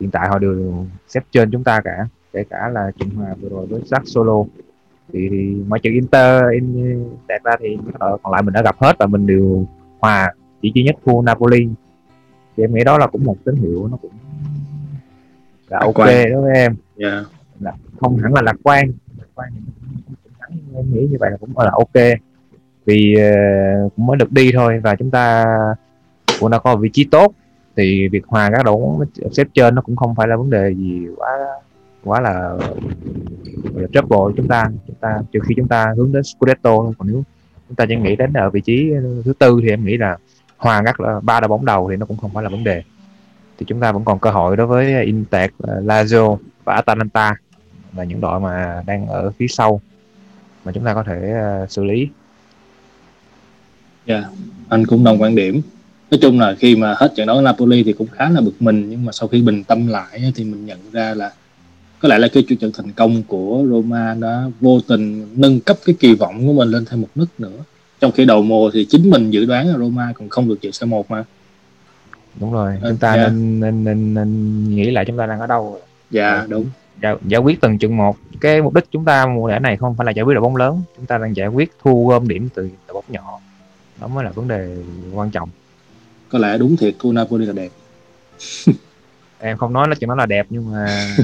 hiện 0.00 0.10
tại 0.10 0.28
họ 0.28 0.38
đều 0.38 0.86
xếp 1.08 1.20
trên 1.30 1.50
chúng 1.50 1.64
ta 1.64 1.80
cả, 1.80 2.06
kể 2.32 2.44
cả 2.50 2.68
là 2.68 2.90
trận 2.98 3.10
hòa 3.10 3.34
vừa 3.40 3.48
rồi 3.48 3.66
với 3.66 3.80
Sassuolo 3.86 4.44
thì, 5.12 5.28
thì 5.30 5.62
mọi 5.68 5.80
chuyện 5.82 5.94
Inter 5.94 6.42
in 6.52 7.04
đạt 7.28 7.42
ra 7.44 7.52
thì 7.60 7.74
uh, 7.74 8.22
còn 8.22 8.32
lại 8.32 8.42
mình 8.42 8.54
đã 8.54 8.62
gặp 8.62 8.76
hết 8.78 8.96
và 8.98 9.06
mình 9.06 9.26
đều 9.26 9.66
hòa 10.00 10.34
chỉ 10.62 10.72
duy 10.74 10.82
nhất 10.82 10.96
thua 11.04 11.22
Napoli. 11.22 11.68
Thì 12.56 12.64
em 12.64 12.74
nghĩ 12.74 12.84
đó 12.84 12.98
là 12.98 13.06
cũng 13.06 13.24
một 13.24 13.36
tín 13.44 13.56
hiệu 13.56 13.88
nó 13.90 13.96
cũng 13.96 14.12
là 15.68 15.78
ok 15.78 15.98
đối 16.30 16.42
với 16.42 16.54
em. 16.54 16.76
Yeah. 16.96 17.26
là 17.60 17.72
không 18.00 18.16
hẳn 18.16 18.34
là 18.34 18.42
lạc 18.42 18.56
quan. 18.62 18.92
Lạc 19.18 19.26
quan 19.34 19.48
thì 20.48 20.60
em 20.74 20.84
nghĩ 20.92 21.06
như 21.10 21.16
vậy 21.20 21.30
là 21.30 21.36
cũng 21.36 21.58
là 21.58 21.70
ok 21.70 22.18
vì 22.86 23.16
uh, 23.16 23.92
cũng 23.96 24.06
mới 24.06 24.16
được 24.16 24.32
đi 24.32 24.50
thôi 24.52 24.80
và 24.82 24.96
chúng 24.96 25.10
ta 25.10 25.46
cũng 26.40 26.50
đã 26.50 26.58
có 26.58 26.76
vị 26.76 26.88
trí 26.92 27.04
tốt 27.04 27.34
thì 27.76 28.08
việc 28.08 28.26
hòa 28.26 28.50
các 28.52 28.64
đội 28.64 29.06
xếp 29.32 29.46
trên 29.54 29.74
nó 29.74 29.82
cũng 29.82 29.96
không 29.96 30.14
phải 30.14 30.28
là 30.28 30.36
vấn 30.36 30.50
đề 30.50 30.74
gì 30.74 31.06
quá 31.16 31.28
quá 32.04 32.20
là, 32.20 32.56
là 33.74 33.88
trouble 33.92 34.34
chúng 34.36 34.48
ta 34.48 34.70
chúng 34.86 34.96
ta 35.00 35.18
trừ 35.32 35.40
khi 35.48 35.54
chúng 35.56 35.68
ta 35.68 35.94
hướng 35.96 36.12
đến 36.12 36.22
Scudetto 36.22 36.76
còn 36.76 37.08
nếu 37.08 37.22
chúng 37.68 37.76
ta 37.76 37.84
chỉ 37.88 37.96
nghĩ 37.96 38.16
đến 38.16 38.32
ở 38.32 38.50
vị 38.50 38.60
trí 38.60 38.90
thứ 39.24 39.32
tư 39.38 39.60
thì 39.62 39.68
em 39.70 39.84
nghĩ 39.84 39.96
là 39.96 40.16
hòa 40.56 40.82
các 40.84 40.98
ờ, 40.98 41.20
ba 41.20 41.40
đội 41.40 41.48
bóng 41.48 41.64
đầu 41.64 41.90
thì 41.90 41.96
nó 41.96 42.06
cũng 42.06 42.16
không 42.16 42.30
phải 42.34 42.42
là 42.42 42.48
vấn 42.48 42.64
đề 42.64 42.82
thì 43.58 43.66
chúng 43.68 43.80
ta 43.80 43.92
vẫn 43.92 44.04
còn 44.04 44.18
cơ 44.18 44.30
hội 44.30 44.56
đối 44.56 44.66
với 44.66 45.04
Inter, 45.04 45.50
ờ, 45.58 45.80
Lazio 45.80 46.36
và 46.64 46.74
Atalanta 46.74 47.34
là 47.96 48.04
những 48.04 48.20
đội 48.20 48.40
mà 48.40 48.82
đang 48.86 49.06
ở 49.06 49.30
phía 49.30 49.46
sau 49.48 49.80
mà 50.64 50.72
chúng 50.72 50.84
ta 50.84 50.94
có 50.94 51.02
thể 51.02 51.34
uh, 51.62 51.70
xử 51.70 51.84
lý. 51.84 52.08
Dạ, 54.06 54.14
yeah, 54.14 54.26
anh 54.68 54.86
cũng 54.86 55.04
đồng 55.04 55.22
quan 55.22 55.34
điểm. 55.34 55.60
Nói 56.10 56.18
chung 56.22 56.40
là 56.40 56.54
khi 56.58 56.76
mà 56.76 56.94
hết 56.98 57.12
trận 57.16 57.26
đấu 57.26 57.40
Napoli 57.40 57.82
thì 57.82 57.92
cũng 57.92 58.06
khá 58.06 58.30
là 58.30 58.40
bực 58.40 58.62
mình 58.62 58.90
nhưng 58.90 59.04
mà 59.04 59.12
sau 59.12 59.28
khi 59.28 59.42
bình 59.42 59.64
tâm 59.64 59.86
lại 59.86 60.32
thì 60.34 60.44
mình 60.44 60.66
nhận 60.66 60.78
ra 60.92 61.14
là 61.14 61.32
có 61.98 62.08
lẽ 62.08 62.18
là 62.18 62.28
cái 62.28 62.44
chuyện 62.48 62.58
trận 62.58 62.70
thành 62.74 62.92
công 62.92 63.22
của 63.22 63.64
Roma 63.70 64.14
đã 64.20 64.44
vô 64.60 64.80
tình 64.88 65.28
nâng 65.36 65.60
cấp 65.60 65.76
cái 65.84 65.96
kỳ 66.00 66.14
vọng 66.14 66.46
của 66.46 66.52
mình 66.52 66.68
lên 66.68 66.84
thêm 66.84 67.00
một 67.00 67.08
nấc 67.14 67.40
nữa. 67.40 67.58
Trong 68.00 68.12
khi 68.12 68.24
đầu 68.24 68.42
mùa 68.42 68.70
thì 68.74 68.84
chính 68.84 69.10
mình 69.10 69.30
dự 69.30 69.44
đoán 69.44 69.68
là 69.68 69.78
Roma 69.78 70.12
còn 70.14 70.28
không 70.28 70.48
được 70.48 70.60
dự 70.60 70.70
C1 70.70 71.02
mà. 71.08 71.24
Đúng 72.40 72.52
rồi, 72.52 72.78
chúng 72.82 72.96
ta 72.96 73.12
yeah. 73.12 73.32
nên, 73.32 73.60
nên, 73.60 73.84
nên 73.84 74.14
nên 74.14 74.64
nghĩ 74.76 74.90
lại 74.90 75.04
chúng 75.04 75.16
ta 75.16 75.26
đang 75.26 75.40
ở 75.40 75.46
đâu. 75.46 75.80
Dạ, 76.10 76.34
yeah, 76.34 76.48
đúng 76.48 76.66
giải, 77.02 77.16
giải 77.26 77.40
quyết 77.40 77.60
từng 77.60 77.78
trận 77.78 77.96
một 77.96 78.16
cái 78.40 78.62
mục 78.62 78.74
đích 78.74 78.84
chúng 78.90 79.04
ta 79.04 79.26
mùa 79.26 79.48
giải 79.48 79.60
này 79.60 79.76
không 79.76 79.94
phải 79.94 80.04
là 80.04 80.10
giải 80.10 80.24
quyết 80.24 80.34
đội 80.34 80.42
bóng 80.42 80.56
lớn 80.56 80.82
chúng 80.96 81.06
ta 81.06 81.18
đang 81.18 81.36
giải 81.36 81.48
quyết 81.48 81.72
thu 81.82 82.08
gom 82.08 82.28
điểm 82.28 82.48
từ 82.54 82.70
đội 82.88 82.94
bóng 82.94 83.04
nhỏ 83.08 83.40
đó 84.00 84.08
mới 84.08 84.24
là 84.24 84.30
vấn 84.30 84.48
đề 84.48 84.76
quan 85.14 85.30
trọng. 85.30 85.48
Có 86.28 86.38
lẽ 86.38 86.58
đúng 86.58 86.76
thiệt 86.76 86.94
thua 86.98 87.12
Napoli 87.12 87.46
là 87.46 87.52
đẹp. 87.52 87.70
Em 89.38 89.56
không 89.56 89.72
nói 89.72 89.88
là 89.88 89.94
chuyện 89.94 90.08
đó 90.08 90.14
là 90.14 90.26
đẹp 90.26 90.46
nhưng 90.50 90.72
mà 90.72 91.16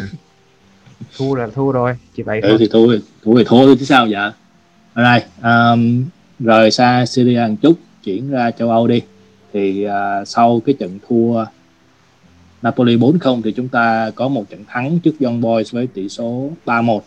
thua 1.17 1.35
là 1.35 1.47
thua 1.55 1.73
rồi 1.73 1.97
chỉ 2.17 2.23
vậy 2.23 2.41
ừ, 2.41 2.49
thôi. 2.49 2.57
thì 2.61 2.69
thua 2.73 2.97
thua 3.23 3.39
thì 3.39 3.45
thua 3.45 3.75
chứ 3.75 3.85
sao 3.85 4.07
vậy? 4.11 4.31
Rồi 4.95 5.21
um, 5.43 6.05
rời 6.39 6.71
xa 6.71 7.07
Syria 7.07 7.47
một 7.49 7.57
chút 7.63 7.79
chuyển 8.05 8.31
ra 8.31 8.51
châu 8.51 8.71
Âu 8.71 8.87
đi. 8.87 9.03
Thì 9.53 9.87
uh, 9.87 10.29
sau 10.29 10.61
cái 10.67 10.75
trận 10.79 10.99
thua 11.09 11.45
Napoli 12.63 12.97
4-0 12.97 13.43
thì 13.43 13.53
chúng 13.53 13.69
ta 13.69 14.11
có 14.15 14.29
một 14.29 14.51
trận 14.51 14.65
thắng 14.69 14.99
trước 14.99 15.13
Young 15.21 15.41
Boys 15.41 15.73
với 15.73 15.87
tỷ 15.87 16.09
số 16.09 16.51
3-1 16.67 17.01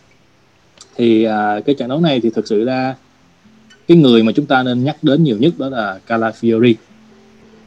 thì 0.95 1.23
à, 1.23 1.59
cái 1.65 1.75
trận 1.75 1.89
đấu 1.89 1.99
này 1.99 2.19
thì 2.19 2.29
thực 2.29 2.47
sự 2.47 2.65
ra 2.65 2.95
cái 3.87 3.97
người 3.97 4.23
mà 4.23 4.31
chúng 4.31 4.45
ta 4.45 4.63
nên 4.63 4.83
nhắc 4.83 4.97
đến 5.01 5.23
nhiều 5.23 5.37
nhất 5.37 5.53
đó 5.57 5.69
là 5.69 5.99
Calafiori. 6.07 6.73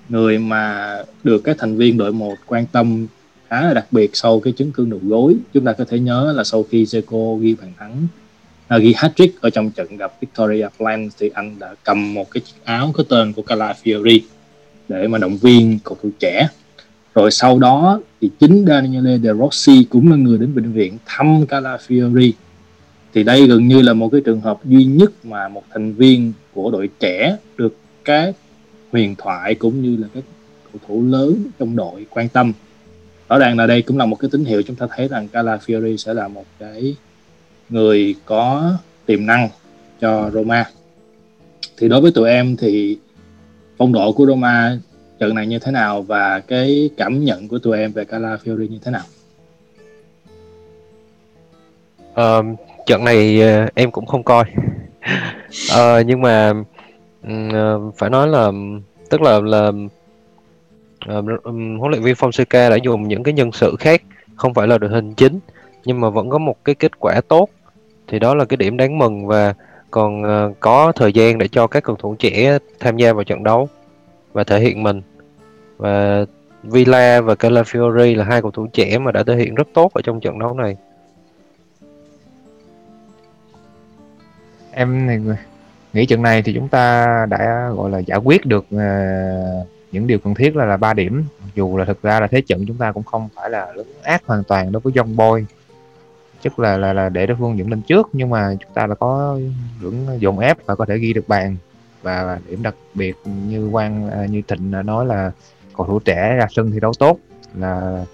Người 0.09 0.39
mà 0.39 0.97
được 1.25 1.45
các 1.45 1.57
thành 1.59 1.77
viên 1.77 1.97
đội 1.97 2.13
1 2.13 2.35
quan 2.47 2.67
tâm 2.73 3.07
khá 3.49 3.61
là 3.61 3.75
đặc 3.75 3.87
biệt 3.91 4.11
sau 4.13 4.41
cái 4.41 4.53
chấn 4.57 4.73
thương 4.73 4.91
đầu 4.91 5.01
gối. 5.03 5.37
Chúng 5.55 5.65
ta 5.65 5.73
có 5.73 5.85
thể 5.85 5.99
nhớ 5.99 6.33
là 6.37 6.45
sau 6.45 6.63
khi 6.63 6.85
Zeko 6.85 7.37
ghi 7.37 7.55
bàn 7.61 7.73
thắng 7.79 8.07
à, 8.69 8.79
ghi 8.79 8.93
hat-trick 8.93 9.29
ở 9.41 9.51
trong 9.51 9.71
trận 9.71 9.97
gặp 9.97 10.13
Victoria 10.21 10.69
Plans 10.77 11.15
thì 11.19 11.31
anh 11.35 11.59
đã 11.59 11.75
cầm 11.85 12.15
một 12.15 12.31
cái 12.31 12.41
chiếc 12.41 12.65
áo 12.65 12.91
có 12.95 13.05
tên 13.09 13.33
của 13.33 13.43
Calafiori 13.43 14.21
để 14.89 15.09
mà 15.09 15.19
động 15.19 15.37
viên 15.37 15.79
cầu 15.85 15.97
thủ 16.03 16.11
trẻ. 16.19 16.49
Rồi 17.15 17.31
sau 17.31 17.59
đó 17.59 18.01
thì 18.21 18.31
chính 18.41 18.65
Daniele 18.69 19.19
De 19.19 19.35
Rossi 19.35 19.87
cũng 19.91 20.11
là 20.11 20.17
người 20.17 20.39
đến 20.39 20.55
bệnh 20.55 20.73
viện 20.73 20.99
thăm 21.07 21.45
Calafiori 21.49 22.33
thì 23.19 23.25
đây 23.25 23.47
gần 23.47 23.69
như 23.69 23.83
là 23.83 23.93
một 23.93 24.09
cái 24.13 24.21
trường 24.21 24.41
hợp 24.41 24.65
duy 24.65 24.85
nhất 24.85 25.11
mà 25.25 25.49
một 25.49 25.63
thành 25.71 25.93
viên 25.93 26.33
của 26.55 26.71
đội 26.71 26.91
trẻ 27.01 27.37
được 27.57 27.77
các 28.05 28.35
huyền 28.93 29.15
thoại 29.19 29.55
cũng 29.55 29.83
như 29.83 29.97
là 29.97 30.09
các 30.15 30.25
cầu 30.73 30.81
thủ 30.89 31.03
lớn 31.03 31.45
trong 31.59 31.77
đội 31.77 32.07
quan 32.11 32.29
tâm 32.29 32.53
rõ 33.29 33.39
ràng 33.39 33.59
là 33.59 33.67
đây 33.67 33.83
cũng 33.83 33.99
là 33.99 34.07
một 34.07 34.17
cái 34.17 34.31
tín 34.33 34.45
hiệu 34.45 34.63
chúng 34.63 34.77
ta 34.77 34.87
thấy 34.97 35.09
rằng 35.09 35.29
Calafiori 35.33 35.97
sẽ 35.97 36.15
là 36.15 36.29
một 36.29 36.45
cái 36.59 36.97
người 37.69 38.15
có 38.25 38.73
tiềm 39.07 39.27
năng 39.27 39.49
cho 40.01 40.31
Roma 40.31 40.65
thì 41.77 41.89
đối 41.89 42.01
với 42.01 42.13
tụi 42.13 42.29
em 42.29 42.57
thì 42.57 42.99
phong 43.79 43.93
độ 43.93 44.13
của 44.13 44.27
Roma 44.27 44.79
trận 45.19 45.35
này 45.35 45.47
như 45.47 45.59
thế 45.59 45.73
nào 45.73 46.03
và 46.03 46.41
cái 46.41 46.91
cảm 46.97 47.25
nhận 47.25 47.49
của 47.49 47.59
tụi 47.59 47.79
em 47.79 47.93
về 47.93 48.05
Calafiori 48.05 48.69
như 48.69 48.79
thế 48.83 48.91
nào? 48.91 49.05
um, 52.15 52.68
trận 52.89 53.05
này 53.05 53.43
uh, 53.65 53.75
em 53.75 53.91
cũng 53.91 54.07
không 54.07 54.23
coi. 54.23 54.45
Uh, 55.75 56.07
nhưng 56.07 56.21
mà 56.21 56.53
uh, 57.27 57.95
phải 57.97 58.11
nói 58.11 58.29
là 58.29 58.53
tức 59.11 59.23
là 59.23 59.41
là 59.41 59.69
uh, 59.69 61.25
huấn 61.79 61.91
luyện 61.91 62.03
viên 62.03 62.15
Fonseca 62.15 62.71
đã 62.71 62.77
dùng 62.77 63.09
những 63.09 63.23
cái 63.23 63.35
nhân 63.35 63.53
sự 63.53 63.77
khác 63.79 64.03
không 64.37 64.55
phải 64.55 64.67
là 64.67 64.79
đội 64.79 64.91
hình 64.91 65.15
chính 65.15 65.39
nhưng 65.85 66.01
mà 66.01 66.11
vẫn 66.11 66.31
có 66.31 66.39
một 66.39 66.65
cái 66.65 66.75
kết 66.75 66.93
quả 66.99 67.21
tốt. 67.29 67.49
Thì 68.09 68.19
đó 68.19 68.35
là 68.35 68.45
cái 68.45 68.57
điểm 68.57 68.77
đáng 68.77 68.99
mừng 68.99 69.27
và 69.27 69.55
còn 69.91 70.23
có 70.61 70.93
thời 70.93 71.13
gian 71.13 71.39
để 71.39 71.49
cho 71.49 71.67
các 71.67 71.83
cầu 71.83 71.97
thủ 71.97 72.17
trẻ 72.19 72.59
tham 72.81 72.97
gia 72.97 73.13
vào 73.13 73.25
trận 73.25 73.45
đấu 73.45 73.69
và 74.33 74.45
thể 74.45 74.61
hiện 74.61 74.83
mình. 74.83 75.03
Và 75.77 76.25
Villa 76.63 77.21
và 77.21 77.35
Calafiori 77.35 78.17
là 78.17 78.25
hai 78.25 78.43
cầu 78.43 78.51
thủ 78.51 78.67
trẻ 78.73 78.99
mà 78.99 79.13
đã 79.13 79.23
thể 79.23 79.37
hiện 79.37 79.55
rất 79.55 79.69
tốt 79.75 79.93
ở 79.95 80.03
trong 80.03 80.21
trận 80.21 80.39
đấu 80.39 80.55
này 80.55 80.77
em 84.79 85.19
nghĩ 85.93 86.07
trận 86.07 86.23
này 86.23 86.43
thì 86.43 86.53
chúng 86.55 86.69
ta 86.69 87.07
đã 87.27 87.71
gọi 87.77 87.91
là 87.91 87.99
giải 87.99 88.19
quyết 88.19 88.47
được 88.47 88.67
uh, 88.75 89.69
những 89.93 90.07
điều 90.07 90.19
cần 90.19 90.35
thiết 90.35 90.57
là 90.57 90.65
là 90.65 90.77
ba 90.77 90.95
điểm. 90.95 91.25
Dù 91.55 91.77
là 91.77 91.85
thực 91.85 92.03
ra 92.03 92.21
là 92.21 92.27
thế 92.27 92.41
trận 92.41 92.65
chúng 92.67 92.77
ta 92.77 92.93
cũng 92.93 93.03
không 93.03 93.29
phải 93.35 93.51
là 93.51 93.73
lớn 93.73 93.87
ác 94.03 94.23
hoàn 94.27 94.45
toàn 94.45 94.73
đối 94.73 94.81
với 94.81 94.93
Young 94.97 95.17
Boy. 95.17 95.45
Chắc 96.43 96.59
là 96.59 96.77
là 96.77 96.93
là 96.93 97.09
để 97.09 97.27
đối 97.27 97.37
phương 97.37 97.59
dẫn 97.59 97.71
lên 97.71 97.83
trước 97.83 98.09
nhưng 98.13 98.31
mà 98.31 98.55
chúng 98.61 98.73
ta 98.75 98.87
là 98.87 98.95
có 98.95 99.39
dưỡng 99.83 100.21
dồn 100.21 100.39
ép 100.39 100.67
và 100.67 100.75
có 100.75 100.85
thể 100.85 100.99
ghi 100.99 101.13
được 101.13 101.29
bàn. 101.29 101.57
Và 102.03 102.39
điểm 102.49 102.63
đặc 102.63 102.75
biệt 102.95 103.17
như 103.25 103.69
Quang 103.73 104.11
ờ, 104.11 104.25
như 104.25 104.43
Thịnh 104.49 104.71
nói 104.71 105.07
là 105.07 105.31
cầu 105.77 105.87
thủ 105.87 105.99
trẻ 105.99 106.35
ra 106.35 106.47
sân 106.51 106.71
thi 106.71 106.81
đấu 106.81 106.93
tốt 106.99 107.19
là 107.55 108.05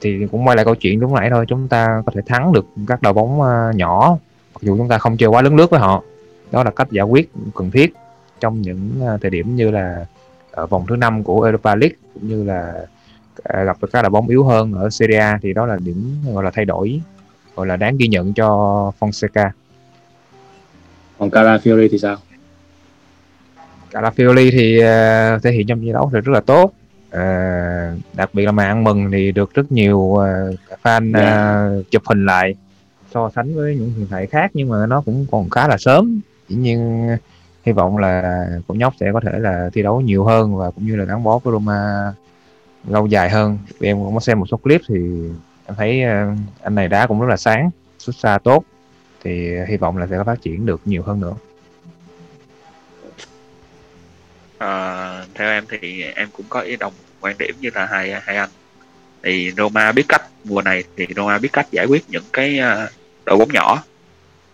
thì 0.00 0.26
cũng 0.32 0.46
quay 0.46 0.56
lại 0.56 0.64
câu 0.64 0.74
chuyện 0.74 1.00
lúc 1.00 1.12
nãy 1.12 1.30
thôi. 1.30 1.44
Chúng 1.48 1.68
ta 1.68 2.02
có 2.06 2.12
thể 2.14 2.20
thắng 2.26 2.52
được 2.52 2.66
các 2.86 3.02
đội 3.02 3.12
bóng 3.12 3.40
ờ, 3.40 3.72
nhỏ 3.74 4.18
dù 4.62 4.76
chúng 4.76 4.88
ta 4.88 4.98
không 4.98 5.16
chơi 5.16 5.28
quá 5.28 5.42
lớn 5.42 5.56
lướt 5.56 5.70
với 5.70 5.80
họ 5.80 6.02
đó 6.50 6.64
là 6.64 6.70
cách 6.70 6.90
giải 6.90 7.04
quyết 7.04 7.30
cần 7.54 7.70
thiết 7.70 7.94
trong 8.40 8.62
những 8.62 8.90
uh, 9.14 9.20
thời 9.20 9.30
điểm 9.30 9.56
như 9.56 9.70
là 9.70 10.06
ở 10.50 10.66
vòng 10.66 10.84
thứ 10.88 10.96
năm 10.96 11.22
của 11.22 11.42
Europa 11.42 11.74
League 11.74 11.96
cũng 12.14 12.28
như 12.28 12.44
là 12.44 12.74
uh, 13.42 13.66
gặp 13.66 13.76
được 13.82 13.88
các 13.92 14.02
đội 14.02 14.10
bóng 14.10 14.28
yếu 14.28 14.44
hơn 14.44 14.72
ở 14.72 14.90
Serie 14.90 15.18
A 15.18 15.38
thì 15.42 15.52
đó 15.52 15.66
là 15.66 15.76
điểm 15.76 16.14
gọi 16.34 16.44
là 16.44 16.50
thay 16.50 16.64
đổi 16.64 17.00
gọi 17.56 17.66
là 17.66 17.76
đáng 17.76 17.96
ghi 17.96 18.08
nhận 18.08 18.32
cho 18.32 18.46
Fonseca. 19.00 19.50
Còn 21.18 21.30
Calafiori 21.30 21.88
thì 21.90 21.98
sao? 21.98 22.16
Calafiori 23.92 24.50
thì 24.50 24.78
uh, 24.78 25.42
thể 25.42 25.52
hiện 25.52 25.66
trong 25.66 25.80
trận 25.80 25.92
đấu 25.92 26.10
thì 26.12 26.20
rất 26.20 26.32
là 26.32 26.40
tốt. 26.40 26.72
Uh, 27.08 28.00
đặc 28.12 28.30
biệt 28.32 28.44
là 28.46 28.52
màn 28.52 28.68
ăn 28.68 28.84
mừng 28.84 29.10
thì 29.10 29.32
được 29.32 29.54
rất 29.54 29.72
nhiều 29.72 29.98
uh, 29.98 30.20
fan 30.82 31.10
uh, 31.80 31.90
chụp 31.90 32.02
hình 32.06 32.26
lại 32.26 32.54
so 33.14 33.30
sánh 33.34 33.54
với 33.54 33.76
những 33.76 33.92
huyền 33.92 34.06
thể 34.10 34.26
khác 34.26 34.50
nhưng 34.54 34.68
mà 34.68 34.86
nó 34.86 35.00
cũng 35.00 35.26
còn 35.30 35.50
khá 35.50 35.68
là 35.68 35.76
sớm. 35.78 36.20
Dĩ 36.48 36.56
nhiên 36.56 37.08
hy 37.64 37.72
vọng 37.72 37.98
là 37.98 38.46
cậu 38.68 38.76
nhóc 38.76 38.94
sẽ 39.00 39.12
có 39.12 39.20
thể 39.20 39.38
là 39.38 39.70
thi 39.72 39.82
đấu 39.82 40.00
nhiều 40.00 40.24
hơn 40.24 40.56
và 40.56 40.70
cũng 40.70 40.86
như 40.86 40.96
là 40.96 41.04
gắn 41.04 41.22
bó 41.24 41.38
với 41.38 41.52
Roma 41.52 42.12
lâu 42.88 43.06
dài 43.06 43.30
hơn. 43.30 43.58
Vì 43.78 43.88
em 43.88 43.96
cũng 43.96 44.14
có 44.14 44.20
xem 44.20 44.40
một 44.40 44.46
số 44.46 44.56
clip 44.56 44.80
thì 44.88 45.28
em 45.66 45.76
thấy 45.76 46.02
ờ, 46.02 46.26
anh 46.62 46.74
này 46.74 46.88
đá 46.88 47.06
cũng 47.06 47.20
rất 47.20 47.26
là 47.28 47.36
sáng 47.36 47.70
xuất 47.98 48.16
xa 48.16 48.38
tốt 48.44 48.64
thì 49.24 49.50
hy 49.68 49.76
vọng 49.76 49.96
là 49.96 50.06
sẽ 50.06 50.16
có 50.18 50.24
phát 50.24 50.42
triển 50.42 50.66
được 50.66 50.80
nhiều 50.84 51.02
hơn 51.02 51.20
nữa. 51.20 51.34
À, 54.58 55.24
theo 55.34 55.48
em 55.48 55.64
thì 55.68 56.02
em 56.02 56.28
cũng 56.32 56.46
có 56.48 56.60
ý 56.60 56.76
đồng 56.76 56.92
quan 57.20 57.38
điểm 57.38 57.54
như 57.60 57.70
là 57.74 57.86
hai 57.86 58.14
hai 58.22 58.36
anh. 58.36 58.50
Thì 59.22 59.52
Roma 59.56 59.92
biết 59.92 60.04
cách 60.08 60.22
mùa 60.44 60.62
này 60.62 60.84
thì 60.96 61.06
Roma 61.16 61.38
biết 61.38 61.52
cách 61.52 61.66
giải 61.70 61.86
quyết 61.86 62.04
những 62.08 62.24
cái 62.32 62.60
uh, 62.60 62.90
đội 63.26 63.38
bóng 63.38 63.52
nhỏ. 63.52 63.82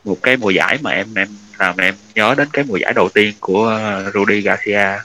Một 0.04 0.18
cái 0.22 0.36
mùa 0.36 0.50
giải 0.50 0.78
mà 0.82 0.90
em 0.90 1.14
em 1.14 1.28
làm 1.58 1.76
em 1.76 1.94
nhớ 2.14 2.34
đến 2.38 2.48
cái 2.52 2.64
mùa 2.64 2.76
giải 2.76 2.92
đầu 2.92 3.08
tiên 3.08 3.34
của 3.40 3.80
uh, 4.08 4.14
Rudy 4.14 4.40
Garcia. 4.40 4.98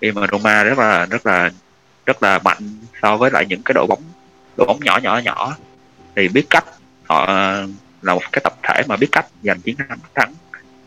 Khi 0.00 0.12
mà 0.12 0.26
Roma 0.32 0.64
rất 0.64 0.78
là 0.78 1.06
rất 1.06 1.26
là 1.26 1.50
rất 2.06 2.22
là 2.22 2.38
mạnh 2.38 2.58
so 3.02 3.16
với 3.16 3.30
lại 3.30 3.46
những 3.48 3.62
cái 3.62 3.72
đội 3.74 3.86
bóng 3.86 4.02
đội 4.56 4.66
bóng 4.66 4.80
nhỏ 4.84 4.98
nhỏ 5.02 5.18
nhỏ. 5.18 5.56
Thì 6.16 6.28
biết 6.28 6.46
cách 6.50 6.64
họ 7.08 7.22
uh, 7.22 7.70
là 8.02 8.14
một 8.14 8.22
cái 8.32 8.40
tập 8.44 8.54
thể 8.62 8.82
mà 8.88 8.96
biết 8.96 9.08
cách 9.12 9.26
giành 9.42 9.60
chiến 9.60 9.76
thắng 9.76 9.98
thắng 10.14 10.34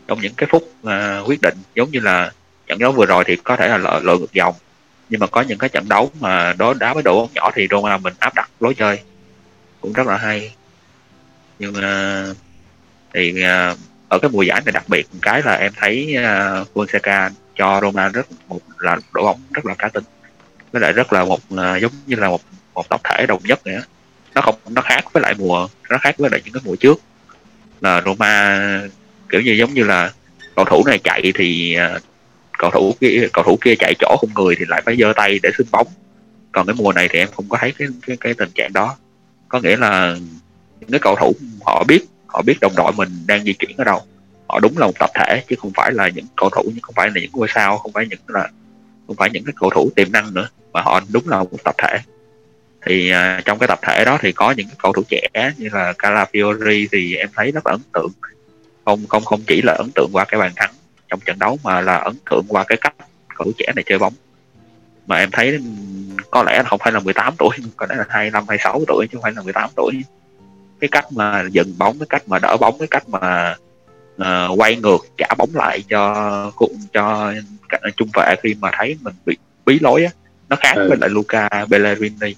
trong 0.06 0.20
những 0.20 0.34
cái 0.34 0.48
phút 0.52 0.62
uh, 0.62 1.28
quyết 1.28 1.40
định. 1.42 1.54
Giống 1.74 1.90
như 1.90 2.00
là 2.00 2.30
trận 2.66 2.78
đấu 2.78 2.92
vừa 2.92 3.06
rồi 3.06 3.24
thì 3.26 3.36
có 3.36 3.56
thể 3.56 3.68
là 3.68 3.78
lội, 3.78 4.00
lội 4.02 4.18
ngược 4.18 4.32
dòng. 4.32 4.54
Nhưng 5.08 5.20
mà 5.20 5.26
có 5.26 5.40
những 5.40 5.58
cái 5.58 5.68
trận 5.68 5.88
đấu 5.88 6.10
mà 6.20 6.52
đối 6.52 6.74
đá 6.74 6.94
với 6.94 7.02
đội 7.02 7.14
bóng 7.14 7.30
nhỏ 7.34 7.50
thì 7.54 7.68
Roma 7.70 7.98
mình 7.98 8.14
áp 8.18 8.34
đặt 8.34 8.50
lối 8.60 8.74
chơi. 8.74 9.00
Cũng 9.80 9.92
rất 9.92 10.06
là 10.06 10.16
hay 10.16 10.54
nhưng 11.58 11.72
mà 11.72 12.24
thì 13.14 13.30
uh, 13.32 13.78
ở 14.08 14.18
cái 14.18 14.30
mùa 14.30 14.42
giải 14.42 14.62
này 14.64 14.72
đặc 14.72 14.88
biệt 14.88 15.06
một 15.12 15.18
cái 15.22 15.42
là 15.42 15.54
em 15.54 15.72
thấy 15.76 16.16
uh, 16.18 16.68
Fonseca 16.76 17.30
cho 17.56 17.80
Roma 17.82 18.08
rất 18.08 18.26
một 18.48 18.60
là 18.78 18.96
đội 19.12 19.24
bóng 19.24 19.40
rất 19.52 19.66
là 19.66 19.74
cá 19.74 19.88
tính. 19.88 20.04
Với 20.72 20.82
lại 20.82 20.92
rất 20.92 21.12
là 21.12 21.24
một 21.24 21.40
uh, 21.54 21.80
giống 21.80 21.92
như 22.06 22.16
là 22.16 22.28
một 22.28 22.40
một 22.74 22.88
tập 22.88 23.00
thể 23.04 23.26
đồng 23.26 23.42
nhất 23.44 23.66
nữa 23.66 23.80
nó 24.34 24.40
không 24.40 24.54
nó 24.68 24.82
khác 24.82 25.04
với 25.12 25.22
lại 25.22 25.34
mùa 25.38 25.68
nó 25.90 25.98
khác 25.98 26.14
với 26.18 26.30
lại 26.30 26.40
những 26.44 26.54
cái 26.54 26.62
mùa 26.64 26.76
trước. 26.76 27.00
Là 27.80 28.02
Roma 28.04 28.60
kiểu 29.28 29.40
như 29.40 29.52
giống 29.52 29.74
như 29.74 29.84
là 29.84 30.12
cầu 30.56 30.64
thủ 30.64 30.82
này 30.86 30.98
chạy 30.98 31.32
thì 31.34 31.76
uh, 31.96 32.02
cầu 32.58 32.70
thủ 32.70 32.94
kia 33.00 33.28
cầu 33.32 33.44
thủ 33.44 33.58
kia 33.60 33.74
chạy 33.78 33.94
chỗ 33.98 34.16
không 34.20 34.30
người 34.34 34.54
thì 34.58 34.64
lại 34.68 34.82
phải 34.86 34.96
giơ 34.96 35.12
tay 35.16 35.38
để 35.42 35.50
xin 35.58 35.66
bóng. 35.70 35.86
Còn 36.52 36.66
cái 36.66 36.74
mùa 36.78 36.92
này 36.92 37.08
thì 37.10 37.18
em 37.18 37.28
không 37.36 37.48
có 37.48 37.58
thấy 37.60 37.72
cái 37.78 37.88
cái, 38.06 38.16
cái 38.20 38.34
tình 38.34 38.50
trạng 38.54 38.72
đó. 38.72 38.96
Có 39.48 39.60
nghĩa 39.60 39.76
là 39.76 40.16
những 40.84 40.92
cái 40.92 41.00
cầu 41.02 41.16
thủ 41.16 41.32
họ 41.66 41.84
biết 41.88 42.04
họ 42.26 42.42
biết 42.42 42.60
đồng 42.60 42.72
đội 42.76 42.92
mình 42.92 43.08
đang 43.26 43.44
di 43.44 43.52
chuyển 43.52 43.76
ở 43.76 43.84
đâu. 43.84 44.02
Họ 44.48 44.60
đúng 44.60 44.78
là 44.78 44.86
một 44.86 44.92
tập 44.98 45.10
thể 45.14 45.42
chứ 45.48 45.56
không 45.58 45.72
phải 45.76 45.92
là 45.92 46.08
những 46.08 46.26
cầu 46.36 46.50
thủ 46.50 46.62
nhưng 46.66 46.82
không 46.82 46.94
phải 46.94 47.06
là 47.06 47.14
những 47.14 47.30
ngôi 47.32 47.48
sao 47.54 47.78
không 47.78 47.92
phải 47.92 48.06
những 48.06 48.20
là 48.26 48.48
không 49.06 49.16
phải 49.16 49.30
những 49.32 49.44
cái 49.44 49.54
cầu 49.60 49.70
thủ 49.70 49.90
tiềm 49.96 50.12
năng 50.12 50.34
nữa 50.34 50.48
mà 50.72 50.80
họ 50.80 51.00
đúng 51.12 51.28
là 51.28 51.38
một 51.38 51.64
tập 51.64 51.74
thể. 51.78 51.98
Thì 52.86 53.12
uh, 53.12 53.44
trong 53.44 53.58
cái 53.58 53.68
tập 53.68 53.78
thể 53.82 54.04
đó 54.04 54.18
thì 54.20 54.32
có 54.32 54.50
những 54.50 54.66
cái 54.66 54.76
cầu 54.82 54.92
thủ 54.92 55.02
trẻ 55.08 55.52
như 55.56 55.68
là 55.72 55.92
Calafiori 55.98 56.86
thì 56.92 57.16
em 57.16 57.28
thấy 57.34 57.50
rất 57.50 57.66
là 57.66 57.72
ấn 57.72 57.80
tượng. 57.92 58.12
Không 58.84 59.06
không 59.08 59.24
không 59.24 59.40
chỉ 59.46 59.62
là 59.62 59.72
ấn 59.72 59.90
tượng 59.94 60.10
qua 60.12 60.24
cái 60.24 60.40
bàn 60.40 60.52
thắng 60.56 60.70
trong 61.08 61.20
trận 61.20 61.38
đấu 61.38 61.58
mà 61.64 61.80
là 61.80 61.96
ấn 61.96 62.14
tượng 62.30 62.44
qua 62.48 62.64
cái 62.64 62.78
cách 62.80 62.94
cầu 63.36 63.44
thủ 63.44 63.52
trẻ 63.58 63.72
này 63.76 63.84
chơi 63.86 63.98
bóng. 63.98 64.14
Mà 65.06 65.16
em 65.16 65.30
thấy 65.32 65.58
có 66.30 66.42
lẽ 66.42 66.62
không 66.66 66.78
phải 66.78 66.92
là 66.92 67.00
18 67.00 67.34
tuổi 67.38 67.56
có 67.76 67.86
lẽ 67.88 67.94
là 67.96 68.04
25 68.08 68.44
26 68.48 68.82
tuổi 68.86 69.06
chứ 69.06 69.16
không 69.16 69.22
phải 69.22 69.32
là 69.36 69.42
18 69.42 69.70
tuổi 69.76 69.92
cái 70.80 70.88
cách 70.88 71.12
mà 71.12 71.44
dừng 71.50 71.78
bóng 71.78 71.98
cái 71.98 72.06
cách 72.08 72.22
mà 72.26 72.38
đỡ 72.38 72.56
bóng 72.60 72.78
cái 72.78 72.88
cách 72.90 73.08
mà 73.08 73.54
uh, 74.20 74.60
quay 74.60 74.76
ngược 74.76 74.98
trả 75.18 75.28
bóng 75.38 75.50
lại 75.54 75.84
cho 75.88 76.52
cho 76.92 77.32
trung 77.96 78.08
vệ 78.14 78.34
khi 78.42 78.54
mà 78.60 78.70
thấy 78.78 78.96
mình 79.02 79.14
bị 79.26 79.36
bí 79.64 79.78
lối 79.78 80.04
á. 80.04 80.10
Nó 80.48 80.56
khác 80.60 80.74
ừ. 80.76 80.88
với 80.88 80.98
lại 81.00 81.10
Luca 81.10 81.48
Bellerini 81.68 82.34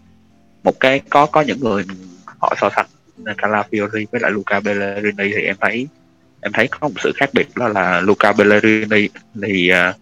một 0.63 0.81
cái 0.81 1.01
có 1.11 1.27
có 1.27 1.41
những 1.41 1.61
người 1.61 1.85
họ 2.27 2.55
so 2.61 2.71
sánh 2.77 2.87
Calafiori 3.25 4.05
với 4.11 4.21
lại 4.21 4.31
Luca 4.31 4.61
Bellerini 4.61 5.33
thì 5.37 5.43
em 5.43 5.57
thấy 5.61 5.89
em 6.41 6.53
thấy 6.53 6.69
có 6.69 6.89
một 6.89 6.95
sự 7.05 7.13
khác 7.17 7.31
biệt 7.33 7.47
đó 7.57 7.69
là 7.69 8.01
Luca 8.01 8.33
Bellerini 8.33 9.09
thì 9.43 9.71
uh, 9.91 9.97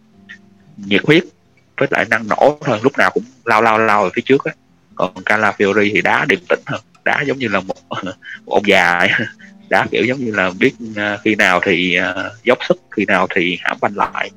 nhiệt 0.76 1.02
huyết 1.06 1.24
với 1.76 1.88
lại 1.90 2.04
năng 2.10 2.28
nổ 2.28 2.58
thôi 2.64 2.80
lúc 2.82 2.92
nào 2.98 3.10
cũng 3.14 3.24
lao 3.44 3.62
lao 3.62 3.78
lao 3.78 4.02
ở 4.02 4.10
phía 4.14 4.22
trước 4.24 4.44
á. 4.44 4.52
Còn 4.94 5.14
Calafiori 5.14 5.90
thì 5.92 6.00
đá 6.00 6.24
điềm 6.28 6.40
tĩnh 6.48 6.60
hơn 6.66 6.80
đá 7.04 7.22
giống 7.26 7.38
như 7.38 7.48
là 7.48 7.60
một, 7.60 7.74
một 8.44 8.52
ông 8.52 8.66
già 8.66 9.06
đá 9.68 9.86
kiểu 9.90 10.04
giống 10.04 10.18
như 10.18 10.32
là 10.32 10.50
biết 10.58 10.72
uh, 10.90 11.20
khi 11.24 11.34
nào 11.34 11.60
thì 11.64 11.96
uh, 11.98 12.44
dốc 12.44 12.58
sức 12.68 12.80
khi 12.90 13.04
nào 13.04 13.26
thì 13.34 13.58
hãm 13.60 13.76
banh 13.80 13.96
lại. 13.96 14.30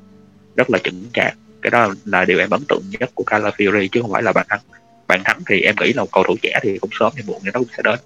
Rất 0.55 0.69
là 0.69 0.79
chững 0.83 1.03
chạc 1.13 1.37
cái 1.61 1.71
đó 1.71 1.93
là 2.05 2.25
điều 2.25 2.39
em 2.39 2.49
ấn 2.49 2.61
tượng 2.67 2.81
nhất 2.99 3.09
của 3.13 3.23
Calafiori 3.27 3.87
chứ 3.91 4.01
không 4.01 4.11
phải 4.11 4.23
là 4.23 4.31
bàn 4.31 4.45
thắng. 4.49 4.59
Bàn 5.07 5.21
thắng 5.25 5.39
thì 5.47 5.61
em 5.61 5.75
nghĩ 5.79 5.93
là 5.93 6.03
một 6.03 6.09
cầu 6.11 6.23
thủ 6.27 6.35
trẻ 6.41 6.59
thì 6.63 6.77
cũng 6.77 6.89
sớm 6.99 7.11
hay 7.15 7.23
muộn 7.27 7.41
thì 7.43 7.49
nó 7.53 7.59
cũng 7.59 7.69
sẽ 7.77 7.83
đến. 7.83 7.99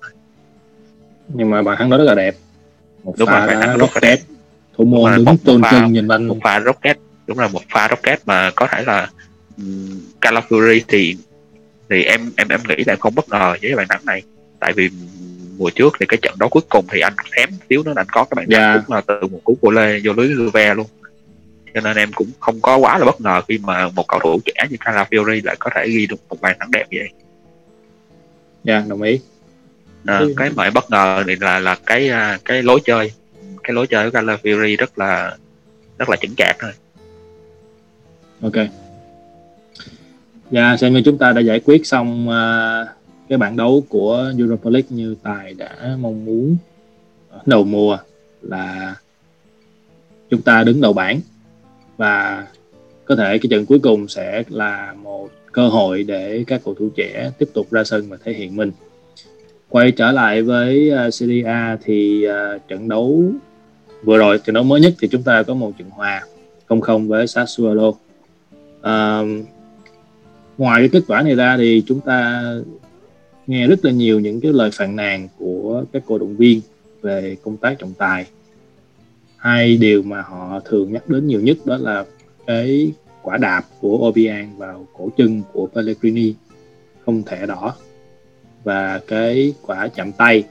Nhưng 1.27 1.49
mà 1.49 1.61
bàn 1.61 1.77
thắng 1.77 1.89
đó 1.89 1.97
rất 1.97 2.03
là 2.03 2.15
đẹp. 2.15 2.35
Một 3.03 3.15
đúng 3.17 3.27
pha 3.27 3.45
rồi, 3.45 3.55
đá 3.55 3.77
rocket. 3.77 4.19
Thủ 4.77 4.85
môn 4.85 5.15
đứng 5.15 5.37
tôn 5.37 5.61
trưng 5.71 5.93
nhìn 5.93 6.07
anh 6.07 6.27
một 6.27 6.37
pha 6.43 6.59
rocket. 6.59 6.97
Đúng 7.27 7.39
là 7.39 7.47
một 7.47 7.61
pha 7.69 7.87
rocket 7.87 8.19
mà 8.25 8.51
có 8.55 8.67
thể 8.67 8.83
là 8.83 9.09
um, 9.57 9.99
Calafiori 10.21 10.81
thì 10.87 11.17
thì 11.89 12.03
em 12.03 12.31
em 12.37 12.47
em 12.47 12.59
nghĩ 12.69 12.83
là 12.87 12.95
không 12.95 13.15
bất 13.15 13.29
ngờ 13.29 13.55
với 13.61 13.75
bàn 13.75 13.87
thắng 13.89 14.05
này 14.05 14.23
tại 14.61 14.73
vì 14.73 14.89
mùa 15.57 15.69
trước 15.69 15.93
thì 15.99 16.05
cái 16.05 16.19
trận 16.21 16.35
đấu 16.39 16.49
cuối 16.49 16.63
cùng 16.69 16.85
thì 16.91 16.99
anh 16.99 17.13
xém 17.35 17.49
xíu 17.69 17.83
nữa 17.83 17.93
anh 17.95 18.07
có 18.11 18.23
cái 18.23 18.35
bàn 18.35 18.45
thắng 18.51 18.61
yeah. 18.61 18.83
cũng 18.87 18.95
là 18.95 19.01
từ 19.01 19.27
một 19.27 19.39
cú 19.43 19.57
của 19.61 19.71
lê 19.71 19.99
vô 20.03 20.13
lưới 20.13 20.27
Juve 20.27 20.75
luôn 20.75 20.87
cho 21.73 21.81
nên 21.81 21.97
em 21.97 22.11
cũng 22.15 22.27
không 22.39 22.61
có 22.61 22.77
quá 22.77 22.97
là 22.97 23.05
bất 23.05 23.21
ngờ 23.21 23.41
khi 23.47 23.57
mà 23.57 23.89
một 23.89 24.07
cầu 24.07 24.19
thủ 24.19 24.39
trẻ 24.45 24.67
như 24.69 24.77
Calafiori 24.79 25.41
lại 25.43 25.55
có 25.59 25.69
thể 25.75 25.87
ghi 25.87 26.07
được 26.07 26.15
một 26.29 26.41
bàn 26.41 26.57
thắng 26.59 26.71
đẹp 26.71 26.85
vậy. 26.91 27.09
Dạ, 28.63 28.73
yeah, 28.73 28.87
đồng 28.87 29.01
ý. 29.01 29.19
À, 30.05 30.21
cái 30.37 30.49
mà 30.55 30.63
em 30.63 30.73
bất 30.73 30.89
ngờ 30.89 31.23
thì 31.27 31.35
là 31.39 31.59
là 31.59 31.75
cái 31.85 32.09
à, 32.09 32.39
cái 32.45 32.63
lối 32.63 32.79
chơi, 32.85 33.11
cái 33.63 33.73
lối 33.73 33.87
chơi 33.87 34.11
của 34.11 34.19
Calafiori 34.19 34.77
rất 34.77 34.99
là 34.99 35.37
rất 35.97 36.09
là 36.09 36.15
chững 36.21 36.35
chạc 36.35 36.55
thôi. 36.59 36.71
Ok. 38.41 38.67
Dạ, 40.51 40.77
xem 40.77 40.93
như 40.93 41.01
chúng 41.05 41.17
ta 41.17 41.31
đã 41.31 41.41
giải 41.41 41.59
quyết 41.65 41.87
xong 41.87 42.29
uh, 42.29 42.87
cái 43.31 43.37
bảng 43.37 43.57
đấu 43.57 43.83
của 43.89 44.31
Europa 44.37 44.69
League 44.69 44.87
như 44.89 45.15
Tài 45.23 45.53
đã 45.53 45.97
mong 45.99 46.25
muốn 46.25 46.57
ờ, 47.29 47.39
đầu 47.45 47.63
mùa 47.63 47.97
là 48.41 48.95
chúng 50.29 50.41
ta 50.41 50.63
đứng 50.63 50.81
đầu 50.81 50.93
bảng. 50.93 51.19
Và 51.97 52.47
có 53.05 53.15
thể 53.15 53.37
cái 53.37 53.47
trận 53.49 53.65
cuối 53.65 53.79
cùng 53.79 54.07
sẽ 54.07 54.43
là 54.49 54.93
một 55.03 55.29
cơ 55.51 55.67
hội 55.67 56.03
để 56.03 56.43
các 56.47 56.61
cầu 56.65 56.73
thủ 56.73 56.89
trẻ 56.95 57.31
tiếp 57.37 57.49
tục 57.53 57.71
ra 57.71 57.83
sân 57.83 58.09
và 58.09 58.17
thể 58.23 58.33
hiện 58.33 58.55
mình. 58.55 58.71
Quay 59.69 59.91
trở 59.91 60.11
lại 60.11 60.41
với 60.41 60.91
uh, 61.07 61.13
Serie 61.13 61.43
A 61.43 61.77
thì 61.83 62.27
uh, 62.27 62.67
trận 62.67 62.89
đấu 62.89 63.23
vừa 64.03 64.17
rồi 64.17 64.37
trận 64.37 64.53
đấu 64.53 64.63
mới 64.63 64.81
nhất 64.81 64.93
thì 64.99 65.07
chúng 65.07 65.23
ta 65.23 65.43
có 65.43 65.53
một 65.53 65.71
trận 65.77 65.89
hòa 65.89 66.23
không 66.65 66.81
không 66.81 67.07
với 67.07 67.27
Sassuolo. 67.27 67.87
Uh, 67.87 69.45
ngoài 70.57 70.81
cái 70.81 70.89
kết 70.91 71.01
quả 71.07 71.21
này 71.21 71.35
ra 71.35 71.57
thì 71.57 71.83
chúng 71.87 71.99
ta 71.99 72.43
nghe 73.51 73.67
rất 73.67 73.85
là 73.85 73.91
nhiều 73.91 74.19
những 74.19 74.41
cái 74.41 74.53
lời 74.53 74.69
phàn 74.73 74.95
nàn 74.95 75.27
của 75.37 75.85
các 75.91 76.03
cổ 76.05 76.17
động 76.17 76.35
viên 76.35 76.61
về 77.01 77.35
công 77.43 77.57
tác 77.57 77.79
trọng 77.79 77.93
tài. 77.93 78.25
Hai 79.37 79.77
điều 79.77 80.03
mà 80.03 80.21
họ 80.21 80.59
thường 80.65 80.93
nhắc 80.93 81.09
đến 81.09 81.27
nhiều 81.27 81.41
nhất 81.41 81.57
đó 81.65 81.77
là 81.77 82.05
cái 82.47 82.91
quả 83.21 83.37
đạp 83.37 83.61
của 83.81 84.07
Obiang 84.07 84.57
vào 84.57 84.87
cổ 84.93 85.09
chân 85.17 85.41
của 85.53 85.67
Pellegrini 85.67 86.33
không 87.05 87.23
thẻ 87.23 87.45
đỏ 87.45 87.75
và 88.63 88.99
cái 89.07 89.53
quả 89.61 89.87
chạm 89.87 90.11
tay 90.11 90.43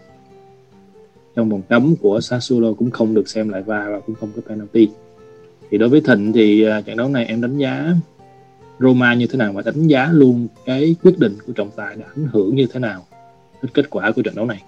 trong 1.36 1.48
vòng 1.48 1.62
cấm 1.68 1.96
của 1.96 2.20
Sassuolo 2.20 2.72
cũng 2.72 2.90
không 2.90 3.14
được 3.14 3.28
xem 3.28 3.48
lại 3.48 3.62
va 3.62 3.88
và 3.90 4.00
cũng 4.00 4.16
không 4.20 4.30
có 4.36 4.42
penalty. 4.48 4.88
Thì 5.70 5.78
đối 5.78 5.88
với 5.88 6.00
Thịnh 6.00 6.32
thì 6.32 6.64
à, 6.64 6.80
trận 6.80 6.96
đấu 6.96 7.08
này 7.08 7.24
em 7.26 7.40
đánh 7.40 7.58
giá 7.58 7.94
Roma 8.80 9.14
như 9.14 9.26
thế 9.26 9.36
nào 9.38 9.52
và 9.52 9.62
đánh 9.62 9.86
giá 9.86 10.08
luôn 10.12 10.48
cái 10.66 10.96
quyết 11.02 11.18
định 11.18 11.36
của 11.46 11.52
trọng 11.52 11.70
tài 11.76 11.96
đã 11.96 12.06
ảnh 12.16 12.28
hưởng 12.32 12.54
như 12.54 12.66
thế 12.72 12.80
nào 12.80 13.06
đến 13.62 13.70
kết 13.74 13.90
quả 13.90 14.12
của 14.16 14.22
trận 14.22 14.34
đấu 14.34 14.46
này? 14.46 14.62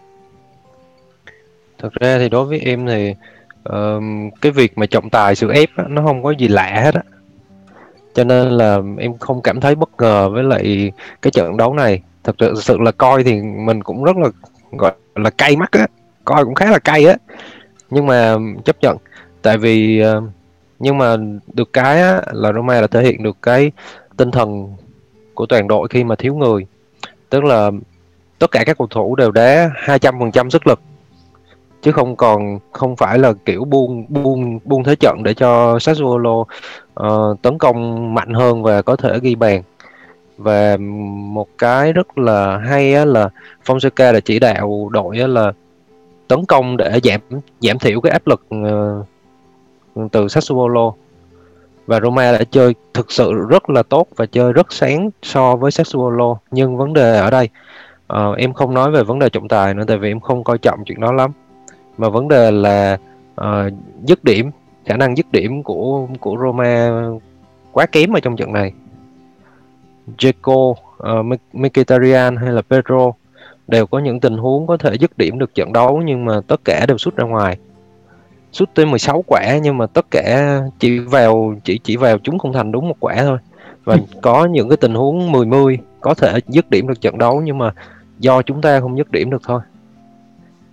Thực 1.79 1.93
ra 1.93 2.19
thì 2.19 2.29
đối 2.29 2.45
với 2.45 2.59
em 2.59 2.87
thì 2.87 3.15
um, 3.65 4.31
cái 4.41 4.53
việc 4.53 4.79
mà 4.79 4.87
trọng 4.87 5.11
tài 5.11 5.35
sự 5.35 5.51
ép 5.51 5.69
á, 5.77 5.85
nó 5.89 6.03
không 6.03 6.23
có 6.23 6.31
gì 6.31 6.49
lạ 6.49 6.81
hết 6.85 6.95
á. 6.95 7.03
Cho 8.15 8.25
nên 8.25 8.49
là 8.49 8.79
em 8.99 9.19
không 9.19 9.43
cảm 9.43 9.61
thấy 9.61 9.75
bất 9.75 9.91
ngờ 9.99 10.29
với 10.29 10.43
lại 10.43 10.93
cái 11.23 11.31
trận 11.31 11.57
đấu 11.57 11.75
này. 11.75 12.03
Thật 12.25 12.37
sự 12.63 12.79
là 12.79 12.93
coi 12.93 13.25
thì 13.25 13.41
mình 13.43 13.83
cũng 13.83 14.05
rất 14.05 14.17
là 14.17 14.29
gọi 14.73 14.93
là 15.15 15.31
cay 15.31 15.57
mắt 15.57 15.71
á. 15.73 15.87
Coi 16.25 16.45
cũng 16.45 16.55
khá 16.55 16.71
là 16.71 16.79
cay 16.79 17.07
á. 17.07 17.17
Nhưng 17.91 18.07
mà 18.07 18.37
chấp 18.65 18.77
nhận. 18.81 18.97
Tại 19.43 19.59
vì 19.59 20.03
uh, 20.19 20.25
nhưng 20.79 20.99
mà 20.99 21.17
được 21.53 21.73
cái 21.73 22.03
á, 22.03 22.23
là 22.33 22.53
Roma 22.53 22.81
là 22.81 22.87
thể 22.87 23.03
hiện 23.03 23.23
được 23.23 23.37
cái 23.43 23.73
tinh 24.23 24.31
thần 24.31 24.75
của 25.35 25.47
toàn 25.47 25.69
đội 25.69 25.89
khi 25.89 26.05
mà 26.05 26.15
thiếu 26.15 26.35
người. 26.35 26.67
Tức 27.31 27.45
là 27.45 27.71
tất 28.39 28.51
cả 28.51 28.65
các 28.65 28.79
cầu 28.79 28.87
thủ 28.91 29.17
đều 29.17 29.31
đá 29.31 29.71
200% 29.85 30.49
sức 30.49 30.67
lực 30.67 30.81
chứ 31.83 31.93
không 31.93 32.17
còn 32.17 32.59
không 32.73 32.97
phải 32.97 33.19
là 33.19 33.33
kiểu 33.45 33.65
buông 33.65 34.05
buông 34.09 34.59
buông 34.65 34.85
thế 34.85 34.97
trận 34.97 35.23
để 35.23 35.35
cho 35.35 35.79
Sassuolo 35.79 36.31
uh, 36.41 37.43
tấn 37.43 37.59
công 37.59 38.15
mạnh 38.15 38.35
hơn 38.35 38.63
và 38.63 38.83
có 38.83 38.97
thể 38.97 39.19
ghi 39.23 39.35
bàn. 39.35 39.63
Và 40.37 40.77
một 41.33 41.49
cái 41.59 41.93
rất 41.93 42.19
là 42.19 42.59
hay 42.59 42.95
á, 42.95 43.05
là 43.05 43.29
Fonseca 43.67 44.13
đã 44.13 44.21
chỉ 44.21 44.39
đạo 44.39 44.89
đội 44.93 45.19
á, 45.19 45.27
là 45.27 45.53
tấn 46.29 46.45
công 46.45 46.77
để 46.77 47.01
giảm 47.05 47.21
giảm 47.61 47.79
thiểu 47.79 48.01
cái 48.01 48.13
áp 48.13 48.27
lực 48.27 48.43
uh, 48.55 50.11
từ 50.13 50.29
Sassuolo 50.29 50.93
và 51.87 52.01
Roma 52.01 52.33
đã 52.33 52.45
chơi 52.51 52.75
thực 52.95 53.13
sự 53.13 53.33
rất 53.49 53.71
là 53.71 53.83
tốt 53.83 54.07
và 54.17 54.27
chơi 54.27 54.53
rất 54.53 54.73
sáng 54.73 55.11
so 55.23 55.57
với 55.57 55.71
Sassuolo. 55.71 56.37
Nhưng 56.51 56.77
vấn 56.77 56.93
đề 56.93 57.19
ở 57.19 57.31
đây 57.31 57.49
uh, 58.13 58.37
em 58.39 58.53
không 58.53 58.75
nói 58.75 58.91
về 58.91 59.03
vấn 59.03 59.19
đề 59.19 59.29
trọng 59.29 59.49
tài 59.49 59.75
nữa 59.75 59.85
tại 59.87 59.99
vì 59.99 60.11
em 60.11 60.21
không 60.21 60.45
coi 60.45 60.59
trọng 60.59 60.85
chuyện 60.85 61.01
đó 61.01 61.13
lắm. 61.13 61.31
Mà 61.99 62.09
vấn 62.09 62.29
đề 62.29 62.51
là 62.51 62.99
uh, 63.41 63.73
dứt 64.05 64.25
điểm 64.25 64.51
khả 64.85 64.97
năng 64.97 65.17
dứt 65.17 65.27
điểm 65.33 65.63
của 65.63 66.07
của 66.21 66.37
Roma 66.41 66.91
quá 67.73 67.87
kém 67.87 68.17
ở 68.17 68.21
trong 68.21 68.37
trận 68.37 68.53
này. 68.53 68.73
Jeco, 70.19 70.71
uh, 70.71 70.79
ờ, 70.99 71.23
Mkhitaryan 71.53 72.37
hay 72.37 72.53
là 72.53 72.63
Pedro 72.63 73.13
đều 73.69 73.87
có 73.87 73.99
những 73.99 74.21
tình 74.21 74.37
huống 74.37 74.67
có 74.67 74.77
thể 74.77 74.95
dứt 75.01 75.19
điểm 75.19 75.39
được 75.39 75.55
trận 75.55 75.73
đấu 75.73 76.03
nhưng 76.05 76.25
mà 76.25 76.41
tất 76.47 76.61
cả 76.65 76.87
đều 76.89 76.99
sút 76.99 77.17
ra 77.17 77.25
ngoài 77.25 77.59
sút 78.53 78.75
tới 78.75 78.87
16 78.87 79.25
quả 79.27 79.59
nhưng 79.63 79.79
mà 79.79 79.87
tất 79.87 80.11
cả 80.11 80.61
chỉ 80.79 80.99
vào 80.99 81.55
chỉ 81.65 81.79
chỉ 81.85 81.97
vào 81.97 82.19
chúng 82.19 82.39
không 82.39 82.53
thành 82.53 82.73
đúng 82.73 82.89
một 82.89 82.97
quả 83.01 83.17
thôi. 83.19 83.39
Và 83.85 83.97
có 84.23 84.45
những 84.45 84.69
cái 84.69 84.77
tình 84.77 84.95
huống 84.95 85.33
10 85.33 85.47
10 85.47 85.79
có 86.01 86.15
thể 86.15 86.39
dứt 86.49 86.71
điểm 86.71 86.89
được 86.89 87.01
trận 87.01 87.19
đấu 87.19 87.41
nhưng 87.41 87.59
mà 87.59 87.75
do 88.19 88.43
chúng 88.43 88.61
ta 88.61 88.81
không 88.81 88.99
dứt 88.99 89.11
điểm 89.11 89.31
được 89.31 89.43
thôi. 89.45 89.61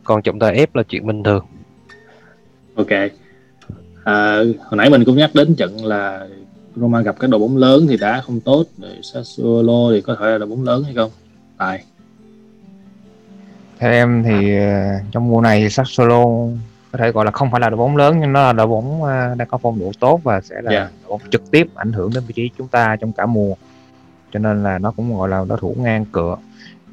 Còn 0.04 0.22
trọng 0.22 0.40
tài 0.40 0.56
ép 0.56 0.76
là 0.76 0.84
chuyện 0.84 1.08
bình 1.08 1.24
thường. 1.24 1.46
Ok. 2.76 2.90
À, 4.04 4.36
hồi 4.38 4.78
nãy 4.78 4.90
mình 4.90 5.04
cũng 5.06 5.18
nhắc 5.18 5.32
đến 5.34 5.56
trận 5.56 5.86
là 5.86 6.28
Roma 6.76 7.02
gặp 7.02 7.16
các 7.20 7.30
đội 7.30 7.40
bóng 7.40 7.58
lớn 7.58 7.86
thì 7.90 7.98
đá 7.98 8.22
không 8.22 8.40
tốt 8.40 8.66
rồi 8.78 8.92
Sassuolo 9.02 9.92
thì 9.92 10.02
có 10.02 10.16
thể 10.20 10.26
là 10.26 10.38
đội 10.38 10.48
bóng 10.48 10.64
lớn 10.64 10.84
hay 10.84 10.94
không? 10.94 11.12
Tài. 11.58 11.84
Theo 13.80 13.92
em 13.92 14.24
thì 14.24 14.58
ờ, 14.58 14.84
trong 15.12 15.30
mùa 15.30 15.42
này 15.42 15.70
Sassuolo 15.70 16.26
có 16.92 16.98
thể 17.00 17.12
gọi 17.12 17.26
là 17.26 17.32
không 17.32 17.52
phải 17.52 17.62
là 17.62 17.70
đội 17.70 17.78
bóng 17.78 17.98
lớn 17.98 18.18
nhưng 18.20 18.34
nó 18.34 18.44
là 18.44 18.54
đội 18.54 18.68
bóng 18.68 19.04
ờ, 19.04 19.36
đang 19.36 19.48
có 19.48 19.58
phong 19.58 19.80
độ 19.80 19.92
tốt 20.00 20.20
và 20.24 20.42
sẽ 20.42 20.56
là 20.62 20.72
Dạ. 20.72 20.90
đội 21.02 21.10
bóng 21.10 21.22
trực 21.32 21.52
tiếp 21.52 21.68
ảnh 21.76 21.92
hưởng 21.92 22.12
đến 22.16 22.24
vị 22.28 22.34
trí 22.34 22.50
chúng 22.58 22.68
ta 22.68 22.96
trong 22.96 23.12
cả 23.14 23.26
mùa. 23.26 23.56
Cho 24.34 24.40
nên 24.40 24.64
là 24.64 24.78
nó 24.80 24.92
cũng 24.92 25.18
gọi 25.18 25.30
là 25.30 25.46
đối 25.50 25.58
thủ 25.58 25.76
ngang 25.80 26.06
cửa. 26.12 26.36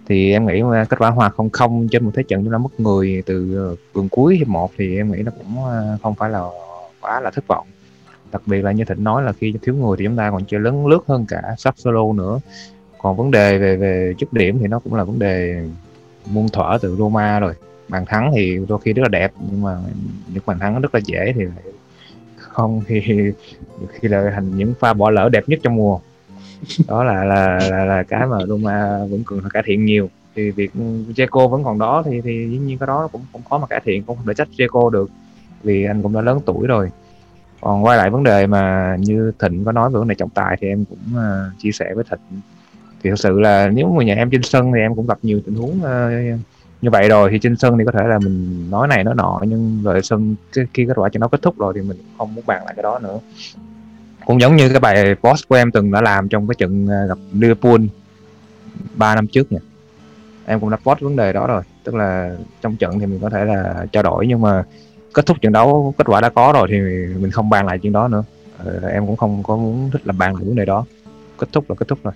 Thì 0.09 0.32
em 0.32 0.46
nghĩ 0.46 0.61
ờ, 0.61 0.85
kết 0.88 0.98
quả 0.98 1.11
hòa 1.11 1.28
không 1.28 1.50
không 1.50 1.88
trên 1.90 2.04
một 2.04 2.11
thế 2.14 2.22
trận 2.28 2.44
chúng 2.44 2.52
ta 2.52 2.59
mất 2.59 2.80
người 2.80 3.22
từ 3.26 3.56
ờ, 3.56 3.76
vườn 3.92 4.09
cuối 4.09 4.37
hiệp 4.37 4.48
một 4.48 4.70
thì 4.78 4.96
em 4.96 5.12
nghĩ 5.12 5.22
nó 5.22 5.30
cũng 5.38 5.56
không 6.02 6.14
phải 6.14 6.30
là 6.30 6.42
quá 7.00 7.20
là 7.20 7.30
thất 7.30 7.46
vọng. 7.46 7.66
Đặc 8.32 8.42
biệt 8.46 8.62
là 8.62 8.72
như 8.72 8.85
thịnh 8.85 9.04
nói 9.04 9.22
là 9.22 9.32
khi 9.32 9.54
thiếu 9.62 9.74
người 9.74 9.96
thì 9.98 10.04
chúng 10.04 10.16
ta 10.16 10.30
còn 10.30 10.44
chơi 10.44 10.61
lớn 10.61 10.87
lướt 10.87 11.00
hơn 11.09 11.24
cả 11.28 11.42
Sassuolo 11.59 12.12
nữa. 12.12 12.40
Còn 12.98 13.16
vấn 13.16 13.30
đề 13.30 13.59
về 13.59 13.76
về 13.76 14.14
dứt 14.18 14.32
điểm 14.32 14.59
thì 14.61 14.66
nó 14.66 14.78
cũng 14.78 14.94
là 14.94 15.04
vấn 15.04 15.18
đề 15.18 15.64
muôn 16.30 16.48
thuở 16.48 16.78
từ 16.82 16.96
Roma 16.96 17.40
rồi 17.40 17.54
bàn 17.88 18.07
thắng 18.07 18.33
thì 18.35 18.59
đôi 18.68 18.79
khi 18.85 18.92
rất 18.92 19.03
là 19.03 19.09
đẹp 19.09 19.33
nhưng 19.51 19.62
mà 19.62 19.77
những 20.35 20.42
bàn 20.46 20.59
thắng 20.59 20.81
rất 20.81 20.94
là 20.94 21.01
dễ 21.05 21.33
thì 21.37 21.42
lại 21.44 21.64
không. 22.37 22.83
Thì 22.87 23.01
khi 23.92 24.09
là 24.09 24.31
thành 24.35 24.57
những 24.57 24.75
pha 24.81 24.92
bỏ 24.92 25.11
lỡ 25.11 25.29
đẹp 25.33 25.49
nhất 25.49 25.61
trong 25.62 25.77
mùa. 25.77 26.01
Đó 26.88 27.05
là 27.05 27.25
là 27.25 27.59
là, 27.70 27.85
là 27.85 28.03
cái 28.03 28.27
mà 28.27 28.38
Roma 28.46 28.99
vẫn 29.11 29.22
cần 29.27 29.40
phải 29.40 29.51
cải 29.55 29.62
thiện 29.66 29.85
nhiều. 29.85 30.09
Thì 30.35 30.51
việc 30.51 30.70
Jeco 31.16 31.49
vẫn 31.49 31.64
còn 31.64 31.79
đó 31.79 32.03
thì 32.07 32.20
thì 32.20 32.49
dĩ 32.51 32.59
nhiên 32.59 32.79
cái 32.79 32.87
đó 32.87 33.09
cũng 33.12 33.22
cũng 33.33 33.42
khó 33.51 33.59
mà 33.59 33.66
cải 33.66 33.81
thiện 33.85 34.03
cũng 34.03 34.16
không 34.16 34.27
thể 34.27 34.35
trách 34.35 34.49
Jeco 34.57 34.90
được 34.90 35.11
vì 35.62 35.85
anh 35.85 36.03
cũng 36.03 36.12
đã 36.12 36.20
lớn 36.20 36.40
tuổi 36.46 36.66
rồi. 36.66 36.90
Còn 37.61 37.85
quay 37.85 37.99
lại 37.99 38.11
vấn 38.11 38.22
đề 38.22 38.46
mà 38.46 38.96
như 39.01 39.33
Thịnh 39.38 39.64
có 39.64 39.72
nói 39.72 39.90
về 39.90 39.99
vấn 39.99 40.09
đề 40.09 40.14
trọng 40.14 40.31
tài 40.31 40.57
thì 40.61 40.68
em 40.68 40.85
cũng 40.85 40.99
ờ, 41.16 41.51
chia 41.59 41.72
sẻ 41.72 41.94
với 41.94 42.05
Thịnh. 42.11 42.40
Thì 43.03 43.11
thật 43.11 43.16
sự 43.18 43.40
là 43.40 43.68
nếu 43.68 43.88
mà 43.88 44.05
nhà 44.05 44.14
em 44.14 44.31
trên 44.31 44.42
sân 44.42 44.72
thì 44.72 44.81
em 44.81 44.94
cũng 44.94 45.07
gặp 45.07 45.18
nhiều 45.22 45.40
tình 45.46 45.55
huống 45.55 45.83
ờ, 45.83 46.11
như 46.82 46.90
vậy 46.90 47.08
rồi 47.08 47.30
thì 47.32 47.38
trên 47.38 47.56
sân 47.56 47.78
thì 47.78 47.84
có 47.84 47.92
thể 47.92 48.04
là 48.06 48.18
mình 48.18 48.66
nói 48.70 48.88
này 48.88 49.04
nói 49.04 49.14
nọ 49.14 49.40
nhưng 49.42 49.82
rồi 49.82 50.02
sân 50.02 50.36
khi 50.52 50.86
kết 50.86 50.92
quả 50.96 51.08
trận 51.08 51.20
đấu 51.20 51.28
kết 51.28 51.42
thúc 51.42 51.58
rồi 51.58 51.72
thì 51.76 51.80
mình 51.80 51.96
không 52.18 52.34
muốn 52.34 52.44
bàn 52.46 52.64
lại 52.64 52.74
cái 52.76 52.82
đó 52.82 52.98
nữa. 52.98 53.18
Cũng 54.26 54.40
giống 54.40 54.56
như 54.56 54.68
cái 54.68 54.80
bài 54.80 55.14
post 55.14 55.48
của 55.48 55.54
em 55.54 55.70
từng 55.70 55.92
đã 55.92 56.00
làm 56.00 56.28
trong 56.28 56.48
cái 56.48 56.54
trận 56.58 56.88
à, 56.90 57.06
gặp 57.08 57.18
Liverpool 57.32 57.80
3 58.94 59.14
năm 59.14 59.26
trước 59.26 59.52
nha 59.52 59.58
em 60.46 60.60
cũng 60.60 60.70
đã 60.70 60.76
post 60.76 61.00
vấn 61.00 61.16
đề 61.16 61.32
đó 61.32 61.46
rồi 61.46 61.62
tức 61.84 61.94
là 61.94 62.36
trong 62.60 62.76
trận 62.76 63.00
thì 63.00 63.06
mình 63.06 63.18
có 63.22 63.30
thể 63.30 63.44
là 63.44 63.86
trao 63.92 64.02
đổi 64.02 64.26
nhưng 64.26 64.40
mà 64.40 64.64
kết 65.14 65.26
thúc 65.26 65.36
trận 65.40 65.52
đấu 65.52 65.94
kết 65.98 66.06
quả 66.06 66.20
đã 66.20 66.28
có 66.28 66.52
rồi 66.54 66.68
thì 66.70 66.80
mình 67.20 67.30
không 67.30 67.50
bàn 67.50 67.66
lại 67.66 67.78
chuyện 67.78 67.92
đó 67.92 68.08
nữa. 68.08 68.22
Ờ, 68.58 68.88
em 68.88 69.06
cũng 69.06 69.16
không 69.16 69.42
có 69.42 69.56
muốn 69.56 69.90
thích 69.92 70.02
làm 70.04 70.18
bàn 70.18 70.34
lại 70.34 70.44
vấn 70.44 70.54
đề 70.54 70.64
đó. 70.64 70.84
Kết 71.38 71.46
thúc 71.52 71.70
là 71.70 71.76
kết 71.78 71.88
thúc 71.88 71.98
rồi 72.04 72.14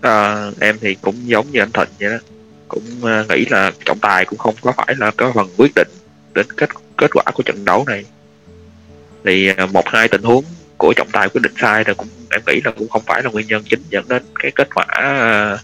à, 0.00 0.50
em 0.60 0.76
thì 0.80 0.94
cũng 0.94 1.14
giống 1.24 1.46
như 1.50 1.60
anh 1.60 1.70
Thịnh 1.72 1.88
vậy 2.00 2.10
đó 2.10 2.33
cũng 2.74 2.84
ờ, 3.02 3.26
nghĩ 3.28 3.44
là 3.44 3.72
trọng 3.84 3.98
tài 3.98 4.24
cũng 4.24 4.38
không 4.38 4.54
có 4.60 4.72
phải 4.72 4.94
là 4.98 5.10
có 5.10 5.32
phần 5.34 5.48
quyết 5.56 5.72
định 5.74 5.88
đến 6.34 6.46
kết 6.56 6.68
kết 6.96 7.10
quả 7.14 7.24
của 7.34 7.42
trận 7.42 7.64
đấu 7.64 7.84
này. 7.86 8.04
Thì 9.24 9.48
ờ, 9.56 9.66
một 9.66 9.84
hai 9.86 10.08
tình 10.08 10.22
huống 10.22 10.44
của 10.78 10.92
trọng 10.96 11.08
tài 11.12 11.28
quyết 11.28 11.42
định 11.42 11.52
sai 11.60 11.84
thì 11.84 11.92
cũng 11.96 12.08
em 12.30 12.40
nghĩ 12.46 12.60
là 12.64 12.70
cũng 12.70 12.88
không 12.88 13.02
phải 13.06 13.22
là 13.22 13.30
nguyên 13.30 13.46
nhân 13.46 13.62
chính 13.70 13.82
dẫn 13.90 14.04
đến 14.08 14.22
cái 14.34 14.50
kết 14.50 14.68
quả 14.74 14.84
ờ, 14.88 15.58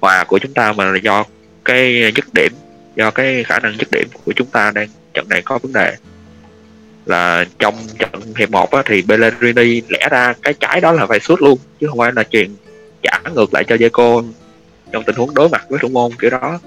hòa 0.00 0.24
của 0.24 0.38
chúng 0.38 0.52
ta 0.52 0.72
mà 0.72 0.84
là 0.84 0.98
do 1.02 1.24
cái 1.64 2.12
dứt 2.16 2.34
điểm 2.34 2.52
do 2.96 3.10
cái 3.10 3.44
khả 3.44 3.58
năng 3.58 3.76
dứt 3.78 3.90
điểm 3.90 4.08
của 4.24 4.32
chúng 4.36 4.46
ta 4.46 4.70
đang 4.70 4.88
trận 5.14 5.28
này 5.28 5.42
có 5.42 5.58
vấn 5.58 5.72
đề. 5.72 5.96
Là 7.06 7.44
trong 7.58 7.74
trận 7.98 8.10
hiệp 8.36 8.50
một 8.50 8.70
á, 8.70 8.82
thì 8.86 9.02
Bellerini 9.02 9.82
lẽ 9.88 10.08
ra 10.10 10.34
cái 10.42 10.54
trái 10.60 10.80
đó 10.80 10.92
là 10.92 11.06
phải 11.06 11.20
sút 11.20 11.42
luôn 11.42 11.58
chứ 11.80 11.86
không 11.86 11.98
phải 11.98 12.12
là 12.16 12.22
chuyền 12.22 12.54
trả 13.02 13.20
ngược 13.34 13.54
lại 13.54 13.64
cho 13.68 13.76
Deco 13.76 14.22
trong 14.92 15.04
tình 15.04 15.16
huống 15.16 15.34
đối 15.34 15.48
mặt 15.48 15.66
với 15.68 15.78
thủ 15.82 15.88
môn 15.88 16.12
kiểu 16.20 16.30
đó. 16.30 16.58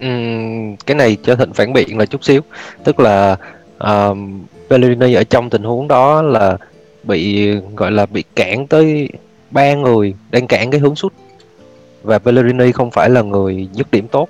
Ừm, 0.00 0.76
cái 0.76 0.94
này 0.94 1.16
cho 1.22 1.36
Thịnh 1.36 1.52
phản 1.52 1.72
biện 1.72 1.98
là 1.98 2.06
chút 2.06 2.24
xíu. 2.24 2.40
Tức 2.84 3.00
là 3.00 3.36
um, 3.78 4.44
Pellegrini 4.70 5.14
ở 5.14 5.24
trong 5.24 5.50
tình 5.50 5.62
huống 5.62 5.88
đó 5.88 6.22
là 6.22 6.56
bị 7.02 7.50
gọi 7.76 7.90
là 7.90 8.06
bị 8.06 8.24
cản 8.34 8.66
tới 8.66 9.08
ba 9.50 9.74
người 9.74 10.14
đang 10.30 10.46
cản 10.46 10.70
cái 10.70 10.80
hướng 10.80 10.96
sút. 10.96 11.12
Và 12.02 12.18
Pellegrini 12.18 12.72
không 12.72 12.90
phải 12.90 13.10
là 13.10 13.22
người 13.22 13.68
dứt 13.72 13.90
điểm 13.90 14.08
tốt. 14.08 14.28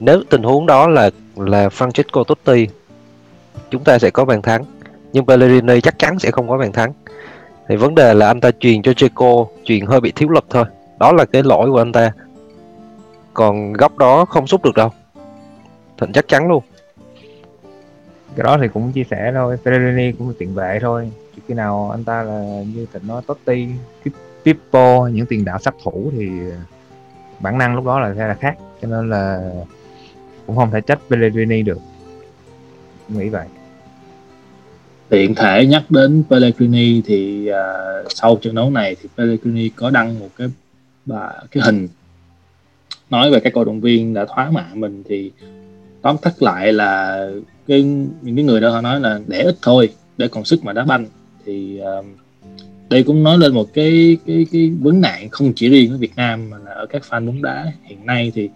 Nếu 0.00 0.22
tình 0.30 0.42
huống 0.42 0.66
đó 0.66 0.88
là 0.88 1.10
là 1.36 1.68
Francesco 1.68 2.24
Totti 2.24 2.66
chúng 3.70 3.84
ta 3.84 3.98
sẽ 3.98 4.10
có 4.10 4.24
bàn 4.24 4.42
thắng. 4.42 4.64
Nhưng 5.12 5.26
Pellegrini 5.26 5.80
chắc 5.80 5.98
chắn 5.98 6.18
sẽ 6.18 6.30
không 6.30 6.48
có 6.48 6.58
bàn 6.58 6.72
thắng. 6.72 6.92
Thì 7.68 7.76
vấn 7.76 7.94
đề 7.94 8.14
là 8.14 8.26
anh 8.26 8.40
ta 8.40 8.50
truyền 8.60 8.82
cho 8.82 8.92
Checo 8.92 9.46
truyền 9.64 9.86
hơi 9.86 10.00
bị 10.00 10.12
thiếu 10.12 10.28
lực 10.28 10.44
thôi 10.50 10.64
đó 11.00 11.12
là 11.12 11.24
cái 11.24 11.42
lỗi 11.42 11.70
của 11.70 11.78
anh 11.78 11.92
ta. 11.92 12.12
Còn 13.34 13.72
góc 13.72 13.98
đó 13.98 14.24
không 14.24 14.46
xúc 14.46 14.64
được 14.64 14.74
đâu. 14.76 14.90
Thịnh 16.00 16.12
chắc 16.12 16.28
chắn 16.28 16.48
luôn. 16.48 16.64
Cái 18.36 18.44
đó 18.44 18.58
thì 18.60 18.68
cũng 18.68 18.92
chia 18.92 19.04
sẻ 19.10 19.32
thôi. 19.34 19.56
Pellegrini 19.64 20.12
cũng 20.12 20.28
là 20.28 20.34
tiền 20.38 20.54
vệ 20.54 20.78
thôi. 20.82 21.10
Chỉ 21.36 21.42
khi 21.48 21.54
nào 21.54 21.90
anh 21.90 22.04
ta 22.04 22.22
là 22.22 22.62
như 22.74 22.86
thịnh 22.92 23.06
nói 23.06 23.22
Totti 23.26 23.68
Pip- 24.04 24.10
Pippo 24.44 25.06
những 25.12 25.26
tiền 25.26 25.44
đạo 25.44 25.58
sát 25.58 25.74
thủ 25.84 26.10
thì 26.16 26.28
bản 27.40 27.58
năng 27.58 27.74
lúc 27.74 27.84
đó 27.84 28.00
là 28.00 28.14
sẽ 28.14 28.28
là 28.28 28.34
khác. 28.34 28.56
Cho 28.82 28.88
nên 28.88 29.10
là 29.10 29.50
cũng 30.46 30.56
không 30.56 30.70
thể 30.70 30.80
trách 30.80 30.98
Pellegrini 31.10 31.62
được. 31.62 31.78
Nghĩ 33.08 33.28
vậy. 33.28 33.46
Tiện 35.08 35.34
thể 35.34 35.66
nhắc 35.66 35.82
đến 35.88 36.22
Pellegrini 36.30 37.02
thì 37.06 37.48
à, 37.48 37.74
sau 38.08 38.36
trận 38.36 38.54
đấu 38.54 38.70
này 38.70 38.96
thì 39.02 39.08
Pellegrini 39.16 39.68
có 39.68 39.90
đăng 39.90 40.20
một 40.20 40.28
cái 40.36 40.48
và 41.08 41.42
cái 41.50 41.62
hình 41.66 41.88
nói 43.10 43.30
về 43.30 43.40
các 43.40 43.52
cổ 43.52 43.64
động 43.64 43.80
viên 43.80 44.14
đã 44.14 44.24
thoá 44.28 44.50
mạ 44.50 44.66
mình 44.74 45.02
thì 45.08 45.30
tóm 46.02 46.16
tắt 46.22 46.42
lại 46.42 46.72
là 46.72 47.22
cái 47.66 47.82
những 48.22 48.36
cái 48.36 48.44
người 48.44 48.60
đó 48.60 48.70
họ 48.70 48.80
nói 48.80 49.00
là 49.00 49.20
để 49.26 49.40
ít 49.40 49.56
thôi 49.62 49.88
để 50.16 50.28
còn 50.28 50.44
sức 50.44 50.64
mà 50.64 50.72
đá 50.72 50.84
banh. 50.84 51.06
Thì 51.44 51.80
uh, 51.98 52.04
đây 52.90 53.02
cũng 53.02 53.22
nói 53.22 53.38
lên 53.38 53.54
một 53.54 53.68
cái 53.74 54.16
cái 54.26 54.46
cái 54.52 54.70
vấn 54.80 55.00
nạn 55.00 55.28
không 55.28 55.52
chỉ 55.56 55.68
riêng 55.68 55.92
ở 55.92 55.96
Việt 55.96 56.16
Nam 56.16 56.50
mà 56.50 56.56
là 56.58 56.72
ở 56.72 56.86
các 56.86 57.02
fan 57.08 57.26
bóng 57.26 57.42
đá 57.42 57.72
hiện 57.82 58.06
nay. 58.06 58.32
Thì 58.34 58.48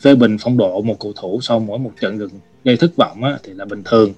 phê 0.00 0.14
bình 0.14 0.36
phong 0.40 0.56
độ 0.56 0.82
một 0.82 0.96
cầu 1.00 1.12
thủ 1.16 1.40
sau 1.42 1.60
mỗi 1.60 1.78
một 1.78 1.92
trận 2.00 2.18
gần 2.18 2.30
gây 2.64 2.76
thất 2.76 2.96
vọng 2.96 3.24
á, 3.24 3.38
thì 3.42 3.52
là 3.54 3.64
bình 3.64 3.82
thường. 3.84 4.12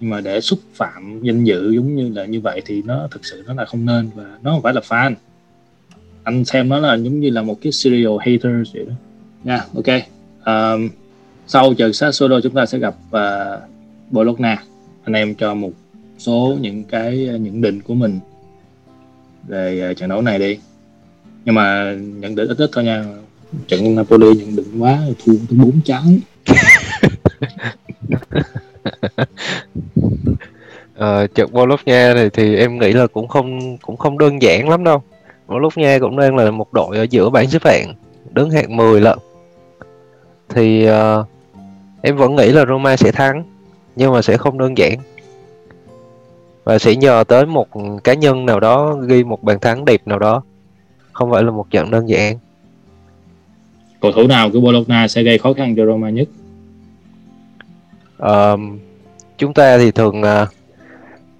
Nhưng 0.00 0.10
mà 0.10 0.20
để 0.20 0.40
xúc 0.40 0.58
phạm 0.74 1.20
danh 1.22 1.44
dự 1.44 1.72
giống 1.72 1.96
như 1.96 2.08
là 2.08 2.24
như 2.24 2.40
vậy 2.40 2.62
thì 2.66 2.82
nó 2.82 3.08
thực 3.10 3.26
sự 3.26 3.44
nó 3.46 3.54
là 3.54 3.64
không 3.64 3.86
nên 3.86 4.10
và 4.14 4.38
nó 4.42 4.50
không 4.50 4.62
phải 4.62 4.74
là 4.74 4.80
fan 4.80 5.14
anh 6.26 6.44
xem 6.44 6.68
nó 6.68 6.78
là 6.78 6.94
giống 6.94 7.20
như 7.20 7.30
là 7.30 7.42
một 7.42 7.58
cái 7.62 7.72
serial 7.72 8.12
hater 8.20 8.74
vậy 8.74 8.86
đó. 8.88 8.94
Nha 9.44 9.64
ok. 9.74 9.86
Um, 10.46 10.88
sau 11.46 11.74
trận 11.74 11.92
solo 11.92 12.40
chúng 12.40 12.54
ta 12.54 12.66
sẽ 12.66 12.78
gặp 12.78 12.94
uh, 13.08 13.60
Bologna. 14.10 14.62
Anh 15.04 15.12
em 15.12 15.34
cho 15.34 15.54
một 15.54 15.70
số 16.18 16.56
những 16.60 16.84
cái 16.84 17.28
à, 17.28 17.36
nhận 17.36 17.60
định 17.60 17.82
của 17.82 17.94
mình 17.94 18.18
về 19.48 19.80
à, 19.80 19.94
trận 19.94 20.08
đấu 20.08 20.22
này 20.22 20.38
đi. 20.38 20.58
Nhưng 21.44 21.54
mà 21.54 21.94
nhận 21.98 22.34
định 22.34 22.48
ít 22.48 22.58
ít 22.58 22.70
thôi 22.72 22.84
nha. 22.84 23.04
Trận 23.68 23.94
Napoli 23.94 24.36
nhận 24.36 24.56
định 24.56 24.78
quá 24.78 24.98
thua 25.24 25.32
tới 25.32 25.58
bốn 25.58 25.80
trắng. 25.84 26.18
Ờ, 30.98 31.26
trận 31.26 31.52
Bologna 31.52 32.14
này 32.14 32.30
thì 32.30 32.56
em 32.56 32.78
nghĩ 32.78 32.92
là 32.92 33.06
cũng 33.06 33.28
không 33.28 33.78
cũng 33.78 33.96
không 33.96 34.18
đơn 34.18 34.42
giản 34.42 34.68
lắm 34.68 34.84
đâu. 34.84 35.02
Bologna 35.46 35.98
cũng 35.98 36.16
đang 36.16 36.36
là 36.36 36.50
một 36.50 36.72
đội 36.72 36.96
ở 36.96 37.06
giữa 37.10 37.30
bảng 37.30 37.50
xếp 37.50 37.64
hạng, 37.64 37.94
đứng 38.32 38.50
hạng 38.50 38.76
10 38.76 39.00
lận. 39.00 39.18
Thì 40.48 40.84
ờ, 40.84 41.24
em 42.02 42.16
vẫn 42.16 42.36
nghĩ 42.36 42.52
là 42.52 42.64
Roma 42.66 42.96
sẽ 42.96 43.12
thắng, 43.12 43.44
nhưng 43.96 44.12
mà 44.12 44.22
sẽ 44.22 44.36
không 44.36 44.58
đơn 44.58 44.78
giản. 44.78 44.98
Và 46.64 46.78
sẽ 46.78 46.96
nhờ 46.96 47.24
tới 47.28 47.46
một 47.46 47.68
cá 48.04 48.14
nhân 48.14 48.46
nào 48.46 48.60
đó 48.60 48.94
ghi 48.94 49.24
một 49.24 49.42
bàn 49.42 49.60
thắng 49.60 49.84
đẹp 49.84 50.06
nào 50.06 50.18
đó. 50.18 50.42
Không 51.12 51.30
phải 51.30 51.42
là 51.42 51.50
một 51.50 51.70
trận 51.70 51.90
đơn 51.90 52.08
giản. 52.08 52.38
cầu 54.00 54.12
thủ 54.12 54.26
nào 54.26 54.50
của 54.50 54.60
Bologna 54.60 55.08
sẽ 55.08 55.22
gây 55.22 55.38
khó 55.38 55.52
khăn 55.52 55.76
cho 55.76 55.86
Roma 55.86 56.10
nhất 56.10 56.28
Ờ, 58.18 58.56
chúng 59.38 59.54
ta 59.54 59.78
thì 59.78 59.90
thường 59.90 60.22
ờ, 60.22 60.46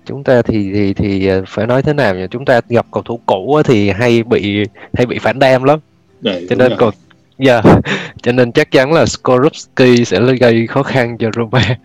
chúng 0.07 0.25
ta 0.25 0.43
thì 0.43 0.73
thì 0.73 0.95
thì 0.95 1.27
ờ, 1.27 1.43
phải 1.47 1.67
nói 1.67 1.83
thế 1.83 1.93
nào 1.93 2.15
nhỉ? 2.15 2.27
Chúng 2.31 2.45
ta 2.45 2.61
gặp 2.69 2.87
cầu 2.93 3.03
thủ 3.03 3.21
cũ 3.27 3.55
á 3.55 3.63
thì 3.63 3.91
hay 3.91 4.23
bị 4.23 4.65
hay 4.95 5.07
bị 5.07 5.19
phản 5.19 5.39
đam 5.39 5.63
lắm. 5.63 5.79
Để, 6.21 6.47
cho 6.51 6.57
nên 6.57 6.73
còn 6.79 6.95
dạ 7.39 7.63
cho 8.23 8.33
nên 8.33 8.53
chắc 8.53 8.71
chắn 8.71 8.93
là 8.93 9.07
Skorupski 9.07 10.05
sẽ 10.07 10.21
gây 10.41 10.67
khó 10.67 10.83
khăn 10.83 11.19
cho 11.19 11.31
Roma. 11.37 11.79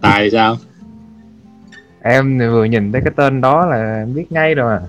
Tài 0.00 0.30
sao? 0.30 0.56
Em 2.02 2.38
vừa 2.38 2.64
nhìn 2.64 2.92
thấy 2.92 3.00
cái 3.04 3.12
tên 3.16 3.40
đó 3.40 3.66
là 3.66 4.06
biết 4.14 4.32
ngay 4.32 4.54
rồi 4.54 4.80
mà. 4.80 4.86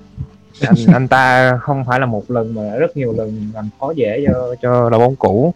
Anh 0.62 0.76
anh 0.93 1.08
ta 1.08 1.58
không 1.58 1.86
phải 1.86 1.99
là 1.99 2.06
một 2.06 2.32
lần 2.32 2.56
mà 2.56 2.76
rất 2.78 2.97
nhiều 2.97 3.13
lần 3.17 3.52
làm 3.54 3.69
khó 3.80 3.91
dễ 3.91 4.26
cho 4.28 4.56
cho 4.62 4.89
đội 4.89 4.99
bóng 4.99 5.15
cũ 5.15 5.54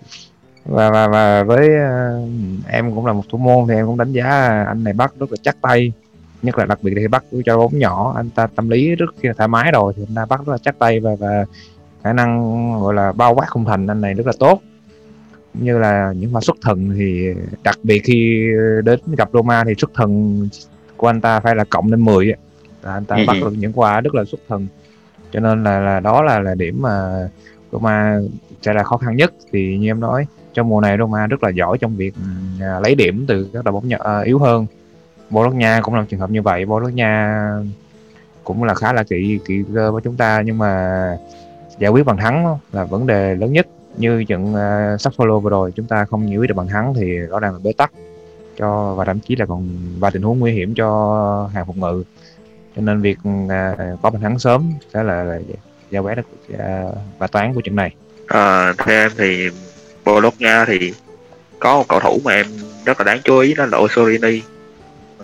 và 0.67 0.89
và 0.89 1.07
và 1.07 1.43
với 1.43 1.69
uh, 1.69 2.29
em 2.67 2.95
cũng 2.95 3.05
là 3.05 3.13
một 3.13 3.23
thủ 3.29 3.37
môn 3.37 3.67
thì 3.67 3.75
em 3.75 3.85
cũng 3.85 3.97
đánh 3.97 4.11
giá 4.11 4.63
anh 4.67 4.83
này 4.83 4.93
bắt 4.93 5.13
rất 5.19 5.31
là 5.31 5.37
chắc 5.41 5.57
tay. 5.61 5.91
Nhất 6.41 6.57
là 6.57 6.65
đặc 6.65 6.79
biệt 6.81 6.93
thì 6.97 7.07
bắt 7.07 7.23
cho 7.45 7.57
bóng 7.57 7.79
nhỏ 7.79 8.13
anh 8.15 8.29
ta 8.29 8.47
tâm 8.47 8.69
lý 8.69 8.95
rất 8.95 9.05
khi 9.21 9.27
là 9.27 9.33
thoải 9.33 9.47
mái 9.47 9.71
rồi 9.71 9.93
thì 9.95 10.03
anh 10.07 10.15
ta 10.15 10.25
bắt 10.25 10.39
rất 10.45 10.51
là 10.51 10.57
chắc 10.57 10.79
tay 10.79 10.99
và 10.99 11.15
và 11.19 11.45
khả 12.03 12.13
năng 12.13 12.81
gọi 12.81 12.93
là 12.93 13.11
bao 13.11 13.35
quát 13.35 13.49
khung 13.49 13.65
thành 13.65 13.87
anh 13.87 14.01
này 14.01 14.13
rất 14.13 14.25
là 14.25 14.33
tốt. 14.39 14.61
Như 15.53 15.77
là 15.77 16.13
những 16.15 16.33
pha 16.33 16.41
xuất 16.41 16.55
thần 16.61 16.91
thì 16.97 17.27
đặc 17.63 17.79
biệt 17.83 17.99
khi 17.99 18.49
đến 18.83 18.99
gặp 19.17 19.29
Roma 19.33 19.63
thì 19.63 19.73
xuất 19.77 19.91
thần 19.93 20.49
của 20.97 21.07
anh 21.07 21.21
ta 21.21 21.39
phải 21.39 21.55
là 21.55 21.63
cộng 21.63 21.91
lên 21.91 22.01
10 22.01 22.25
ấy. 22.25 22.35
anh 22.81 23.05
ta 23.05 23.17
bắt 23.27 23.37
được 23.41 23.53
những 23.57 23.73
quả 23.73 24.01
rất 24.01 24.15
là 24.15 24.23
xuất 24.25 24.41
thần. 24.47 24.67
Cho 25.31 25.39
nên 25.39 25.63
là 25.63 25.79
là 25.79 25.99
đó 25.99 26.23
là 26.23 26.39
là 26.39 26.55
điểm 26.55 26.81
mà 26.81 27.27
Roma 27.71 28.19
sẽ 28.61 28.73
là 28.73 28.83
khó 28.83 28.97
khăn 28.97 29.15
nhất 29.15 29.33
thì 29.51 29.77
như 29.77 29.89
em 29.89 29.99
nói 29.99 30.25
trong 30.57 30.69
mùa 30.69 30.81
này 30.81 30.97
Roma 30.97 31.27
rất 31.27 31.43
là 31.43 31.49
giỏi 31.49 31.77
trong 31.77 31.95
việc 31.95 32.13
uh, 32.55 32.83
lấy 32.83 32.95
điểm 32.95 33.25
từ 33.27 33.49
các 33.53 33.65
đội 33.65 33.71
bóng 33.71 33.87
nhỏ, 33.87 33.97
uh, 33.99 34.05
à, 34.05 34.19
yếu 34.19 34.39
hơn. 34.39 34.65
Bologna 35.29 35.81
cũng 35.83 35.95
là 35.95 36.05
trường 36.09 36.19
hợp 36.19 36.29
như 36.29 36.41
vậy. 36.41 36.65
Bologna 36.65 37.49
cũng 38.43 38.63
là 38.63 38.73
khá 38.73 38.93
là 38.93 39.03
kỹ 39.03 39.39
kỹ 39.45 39.63
cơ 39.73 39.91
với 39.91 40.01
chúng 40.01 40.15
ta 40.15 40.41
nhưng 40.45 40.57
mà 40.57 41.17
giải 41.79 41.91
quyết 41.91 42.05
bằng 42.05 42.17
thắng 42.17 42.57
là 42.73 42.83
vấn 42.83 43.07
đề 43.07 43.35
lớn 43.35 43.53
nhất. 43.53 43.67
Như 43.97 44.23
trận 44.23 44.55
à, 44.55 44.93
uh, 44.93 45.01
Sassuolo 45.01 45.39
vừa 45.39 45.49
rồi 45.49 45.71
chúng 45.71 45.85
ta 45.85 46.05
không 46.05 46.29
giải 46.29 46.37
quyết 46.37 46.47
được 46.47 46.55
bằng 46.55 46.67
thắng 46.67 46.93
thì 46.93 47.17
rõ 47.17 47.39
ràng 47.39 47.53
là 47.53 47.59
bế 47.63 47.73
tắc. 47.77 47.91
Cho 48.57 48.93
và 48.93 49.05
thậm 49.05 49.19
chí 49.19 49.35
là 49.35 49.45
còn 49.45 49.67
và 49.99 50.09
tình 50.09 50.21
huống 50.21 50.39
nguy 50.39 50.51
hiểm 50.51 50.73
cho 50.73 51.49
hàng 51.53 51.65
phòng 51.65 51.79
ngự. 51.79 52.03
Cho 52.75 52.81
nên 52.81 53.01
việc 53.01 53.17
uh, 53.19 54.01
có 54.01 54.09
bàn 54.09 54.21
thắng 54.21 54.39
sớm 54.39 54.71
sẽ 54.93 55.03
là, 55.03 55.23
là 55.23 55.39
giao 55.91 56.03
bé 56.03 56.15
được 56.15 56.27
uh, 56.53 56.97
và 57.17 57.27
toán 57.27 57.53
của 57.53 57.61
trận 57.61 57.75
này. 57.75 57.95
À, 58.27 58.73
theo 58.85 58.95
em 58.95 59.11
thì 59.17 59.49
Bologna 60.07 60.65
thì 60.65 60.93
có 61.59 61.77
một 61.77 61.87
cầu 61.87 61.99
thủ 61.99 62.21
mà 62.23 62.33
em 62.33 62.45
rất 62.85 62.99
là 62.99 63.03
đáng 63.03 63.19
chú 63.23 63.39
ý 63.39 63.53
đó 63.53 63.65
là 63.65 63.77
Osorini 63.77 64.41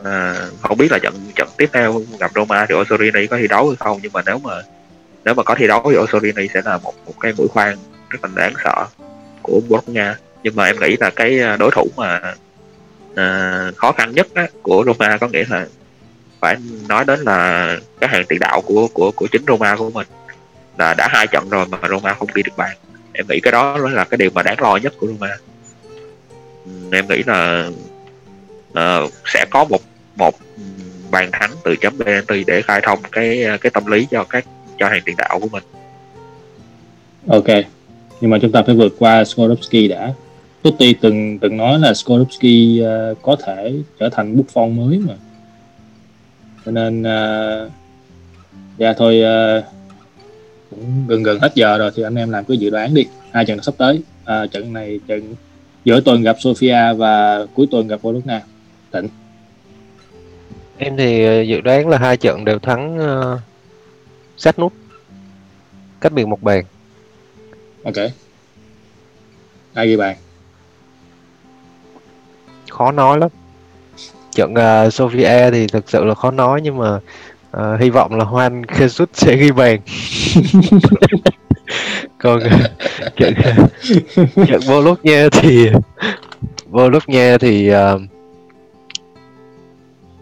à, 0.04 0.36
không 0.62 0.78
biết 0.78 0.92
là 0.92 1.00
trận 1.00 1.14
trận 1.36 1.50
tiếp 1.58 1.70
theo 1.74 2.02
gặp 2.20 2.32
Roma 2.36 2.66
thì 2.70 2.76
Osorini 2.76 3.28
có 3.28 3.38
thi 3.38 3.48
đấu 3.48 3.68
hay 3.68 3.76
không 3.80 4.00
nhưng 4.04 4.14
mà 4.14 4.22
nếu 4.26 4.38
mà 4.38 4.62
nếu 5.26 5.34
mà 5.34 5.44
có 5.44 5.56
thi 5.56 5.68
đấu 5.68 5.82
thì 5.92 5.98
Osorini 5.98 6.48
sẽ 6.54 6.62
là 6.66 6.78
một 6.78 6.94
một 7.06 7.14
cái 7.20 7.34
mũi 7.38 7.48
khoan 7.48 7.78
rất 8.10 8.20
là 8.24 8.30
đáng 8.36 8.54
sợ 8.64 8.86
của 9.42 9.62
Bologna. 9.70 10.16
Nhưng 10.44 10.56
mà 10.56 10.66
em 10.66 10.80
nghĩ 10.80 10.98
là 11.00 11.10
cái 11.10 11.40
à, 11.40 11.58
đối 11.58 11.72
thủ 11.72 11.88
mà 11.98 12.22
à, 13.16 13.72
khó 13.76 13.92
khăn 13.92 14.12
nhất 14.12 14.28
á, 14.34 14.48
của 14.62 14.84
Roma 14.86 15.18
có 15.18 15.28
nghĩa 15.28 15.44
là 15.50 15.66
phải 16.40 16.56
nói 16.88 17.06
đến 17.06 17.20
là 17.20 17.68
cái 18.02 18.10
hàng 18.10 18.26
tiền 18.30 18.40
đạo 18.40 18.62
của 18.62 18.88
của 18.94 19.12
của 19.16 19.28
chính 19.32 19.46
Roma 19.48 19.76
của 19.76 19.90
mình. 19.90 20.08
Là 20.78 20.94
đã 20.94 21.08
hai 21.12 21.28
trận 21.28 21.50
rồi 21.50 21.66
mà 21.66 21.78
Roma 21.90 22.14
không 22.14 22.28
ghi 22.34 22.44
được 22.44 22.58
bàn 22.58 22.78
em 23.14 23.26
nghĩ 23.30 23.40
cái 23.40 23.52
đó 23.52 23.78
là 23.78 24.04
cái 24.04 24.18
điều 24.18 24.30
mà 24.34 24.44
đáng 24.44 24.62
lo 24.62 24.78
nhất 24.78 24.94
của 25.00 25.08
Roma. 25.08 25.38
Ừ, 26.66 26.72
em 26.92 27.08
nghĩ 27.08 27.24
là 27.26 27.70
uh, 28.72 29.12
sẽ 29.26 29.46
có 29.50 29.64
một 29.64 29.82
một 30.16 30.36
bàn 31.12 31.30
thắng 31.32 31.52
từ 31.64 31.76
chấm 31.76 32.00
penalty 32.00 32.44
để 32.48 32.62
khai 32.62 32.82
thông 32.84 33.00
cái 33.12 33.46
cái 33.62 33.70
tâm 33.70 33.86
lý 33.86 34.08
cho 34.12 34.24
các 34.24 34.46
cho 34.80 34.88
hàng 34.88 35.02
tiền 35.06 35.16
đạo 35.18 35.40
của 35.40 35.48
mình. 35.52 35.64
Ok 37.28 37.48
nhưng 38.24 38.32
mà 38.32 38.40
chúng 38.42 38.52
ta 38.52 38.64
phải 38.66 38.76
vượt 38.76 38.96
qua 39.00 39.24
Skorupski 39.24 39.90
đã. 39.90 40.14
Totti 40.62 40.94
từng 40.94 41.40
từng 41.40 41.58
nói 41.58 41.80
là 41.80 41.94
Skorupski 41.94 42.80
uh, 42.80 42.86
ờ, 42.86 43.16
có 43.22 43.36
thể 43.46 43.74
trở 44.00 44.10
thành 44.10 44.38
bút 44.38 44.46
phong 44.54 44.76
mới 44.76 45.00
mà. 45.00 45.14
Cho 46.66 46.72
nên 46.72 47.02
uh, 47.02 47.72
dạ 48.78 48.94
thôi 48.98 49.24
uh, 49.60 49.64
cũng 50.76 51.08
gần 51.08 51.24
gần 51.24 51.40
hết 51.40 51.52
giờ 51.56 51.78
rồi 51.78 51.92
thì 51.96 52.04
anh 52.04 52.16
em 52.16 52.30
làm 52.30 52.46
cứ 52.46 52.54
dự 52.54 52.70
đoán 52.70 52.94
đi. 52.94 53.06
Hai 53.32 53.46
trận 53.46 53.64
sắp 53.64 53.74
tới 53.78 54.02
à, 54.26 54.46
trận 54.52 54.74
này 54.74 55.00
trận 55.08 55.36
giữa 55.86 56.02
tuần 56.02 56.22
gặp 56.22 56.36
Sofia 56.40 56.96
và 56.96 57.46
cuối 57.54 57.68
tuần 57.72 57.88
gặp 57.88 58.00
Bologna. 58.04 58.42
Tỉnh 58.92 59.08
em 60.78 60.98
thì 60.98 61.26
dự 61.48 61.62
đoán 61.62 61.88
là 61.88 61.98
hai 61.98 62.18
trận 62.18 62.46
đều 62.46 62.60
thắng 62.60 62.98
uh, 62.98 63.40
sát 64.38 64.60
nút. 64.60 64.74
Cách 66.02 66.12
biệt 66.12 66.26
một 66.26 66.42
bàn. 66.42 66.64
Ok. 67.84 67.96
Ai 69.74 69.88
ghi 69.88 69.98
bàn? 69.98 70.16
Khó 72.70 72.92
nói 72.92 73.20
lắm. 73.20 73.30
Trận 74.32 74.52
uh, 74.52 74.94
Sofia 74.94 75.52
thì 75.52 75.68
thực 75.68 75.90
sự 75.90 76.04
là 76.04 76.16
khó 76.16 76.32
nói 76.32 76.62
nhưng 76.64 76.78
mà 76.78 77.00
uh, 77.58 77.80
hy 77.80 77.90
vọng 77.90 78.16
là 78.16 78.26
Juan 78.26 78.62
Jesus 78.62 79.06
sẽ 79.14 79.36
ghi 79.36 79.52
bàn. 79.52 79.80
Còn 82.18 82.40
trận 83.16 83.34
trận 84.48 84.62
Bologna 84.68 85.30
thì 85.32 85.70
Bologna 86.66 87.38
thì 87.38 87.72
uh, 87.72 88.02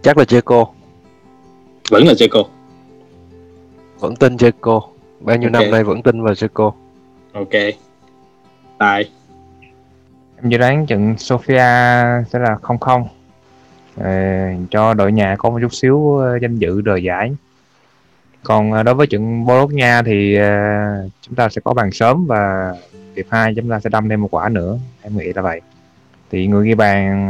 chắc 0.01 0.17
là 0.17 0.25
Checo 0.25 0.65
vẫn 1.89 2.07
là 2.07 2.13
Checo 2.17 2.43
vẫn 3.99 4.15
tin 4.15 4.37
Checo 4.37 4.81
bao 5.19 5.37
nhiêu 5.37 5.49
okay. 5.49 5.63
năm 5.63 5.71
nay 5.71 5.83
vẫn 5.83 6.01
tin 6.01 6.23
vào 6.23 6.35
Checo 6.35 6.71
ok. 7.33 7.49
Tài 8.77 9.09
em 10.41 10.49
dự 10.49 10.57
đoán 10.57 10.85
trận 10.85 11.15
Sofia 11.17 12.23
sẽ 12.23 12.39
là 12.39 12.55
không 12.61 12.77
không. 12.79 13.03
ờ, 13.03 13.20
cho 14.71 14.93
đội 14.93 15.11
nhà 15.11 15.35
có 15.37 15.49
một 15.49 15.59
chút 15.61 15.73
xíu 15.73 16.17
ờ, 16.17 16.39
danh 16.41 16.55
dự 16.55 16.81
rời 16.81 17.03
giải. 17.03 17.31
Còn 18.43 18.71
ờ, 18.71 18.83
đối 18.83 18.95
với 18.95 19.07
trận 19.07 19.45
Bologna 19.45 20.01
thì 20.05 20.37
chúng 21.21 21.35
ta 21.35 21.49
sẽ 21.49 21.61
có 21.63 21.73
bàn 21.73 21.91
sớm 21.91 22.25
và 22.25 22.73
hiệp 23.15 23.25
hai 23.29 23.53
chúng 23.55 23.69
ta 23.69 23.79
sẽ 23.79 23.89
đâm 23.89 24.09
thêm 24.09 24.21
một 24.21 24.27
quả 24.31 24.49
nữa. 24.49 24.77
Em 25.01 25.17
nghĩ 25.17 25.33
là 25.33 25.41
vậy. 25.41 25.61
Thì 26.31 26.47
người 26.47 26.67
ghi 26.67 26.75
bàn 26.75 27.29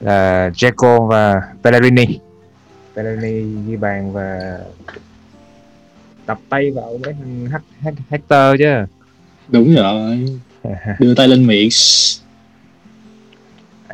là 0.00 0.50
Jeco 0.50 1.06
và 1.06 1.42
Pellegrini. 1.62 2.18
Pellegrini 2.96 3.64
ghi 3.66 3.76
bàn 3.76 4.12
và 4.12 4.58
tập 6.26 6.38
tay 6.48 6.70
vào 6.70 6.98
mấy 7.04 7.14
thằng 7.82 7.94
Hector 8.10 8.58
chứ. 8.58 8.84
Đúng 9.48 9.74
rồi. 9.74 10.26
Đưa 10.98 11.14
tay 11.14 11.28
lên 11.28 11.46
miệng 11.46 11.68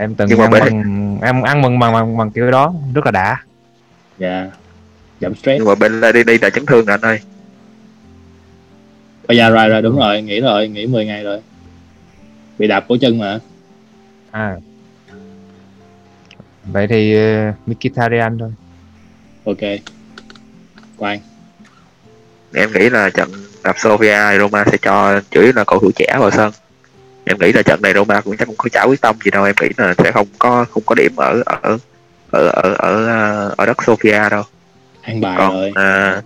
em 0.01 0.15
từng 0.15 0.29
ăn 0.41 0.51
mừng 0.51 1.19
em 1.23 1.43
ăn 1.43 1.63
mừng 1.63 1.79
bằng, 1.79 1.93
bằng 1.93 2.17
bằng 2.17 2.31
kiểu 2.31 2.51
đó 2.51 2.75
rất 2.95 3.05
là 3.05 3.11
đã. 3.11 3.45
Dạ. 4.19 4.29
Yeah. 4.29 4.51
giảm 5.21 5.35
stress. 5.35 5.59
Nhưng 5.59 5.69
mà 5.69 5.75
bên 5.75 6.01
đi 6.15 6.25
đi 6.25 6.39
là 6.39 6.51
chấn 6.51 6.67
thương 6.67 6.85
rồi 6.85 6.95
anh 6.95 7.01
ơi. 7.01 7.21
Bây 9.29 9.37
giờ 9.37 9.51
rồi 9.51 9.69
rồi 9.69 9.83
đúng 9.83 9.99
rồi. 9.99 10.23
Nghỉ 10.23 10.41
rồi 10.41 10.69
nghỉ 10.69 10.87
10 10.87 11.07
ngày 11.07 11.25
rồi. 11.25 11.41
Bị 12.59 12.67
đạp 12.67 12.85
cổ 12.89 12.97
chân 13.01 13.19
mà. 13.19 13.39
À. 14.31 14.57
Vậy 16.65 16.87
thì 16.87 17.17
uh, 17.17 17.55
Mkhitaryan 17.69 18.39
thôi. 18.39 18.53
Ok. 19.45 19.81
Quang. 20.97 21.21
Em 22.55 22.73
nghĩ 22.73 22.91
là 22.91 23.11
trận 23.11 23.31
gặp 23.65 23.77
Sofia 23.77 24.39
Roma 24.39 24.65
sẽ 24.65 24.77
cho 24.83 25.21
chủ 25.31 25.41
yếu 25.41 25.53
là 25.57 25.65
cầu 25.65 25.79
thủ 25.79 25.91
trẻ 25.97 26.17
vào 26.19 26.31
sân 26.31 26.53
em 27.31 27.39
nghĩ 27.39 27.53
là 27.53 27.63
trận 27.63 27.83
này 27.83 27.93
Roma 27.95 28.21
cũng 28.21 28.37
chắc 28.37 28.47
không 28.47 28.57
có 28.59 28.69
chả 28.69 28.83
quyết 28.83 29.01
tâm 29.01 29.17
gì 29.25 29.31
đâu 29.31 29.45
em 29.45 29.55
nghĩ 29.61 29.69
là 29.77 29.95
sẽ 29.99 30.13
không 30.13 30.27
có 30.39 30.65
không 30.71 30.83
có 30.87 30.95
điểm 30.95 31.17
ở 31.17 31.43
ở 31.47 31.79
ở 32.31 32.49
ở 32.49 32.75
ở, 32.79 33.55
ở 33.57 33.67
đất 33.67 33.77
Sofia 33.77 34.31
đâu. 34.31 34.43
Ăn 35.03 35.21
bài 35.21 35.35
còn 35.39 35.53
rồi. 35.53 35.73
À, 35.75 36.23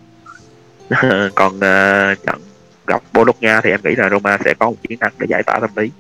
còn 1.35 1.61
à, 1.61 2.15
trận 2.27 2.41
gặp 2.87 3.03
Bologna 3.13 3.61
thì 3.61 3.71
em 3.71 3.81
nghĩ 3.85 3.95
là 3.95 4.09
Roma 4.09 4.39
sẽ 4.45 4.55
có 4.59 4.71
một 4.71 4.77
chiến 4.89 4.99
thắng 4.99 5.13
để 5.19 5.27
giải 5.31 5.43
tỏa 5.43 5.61
tâm 5.61 5.71
lý. 5.77 5.91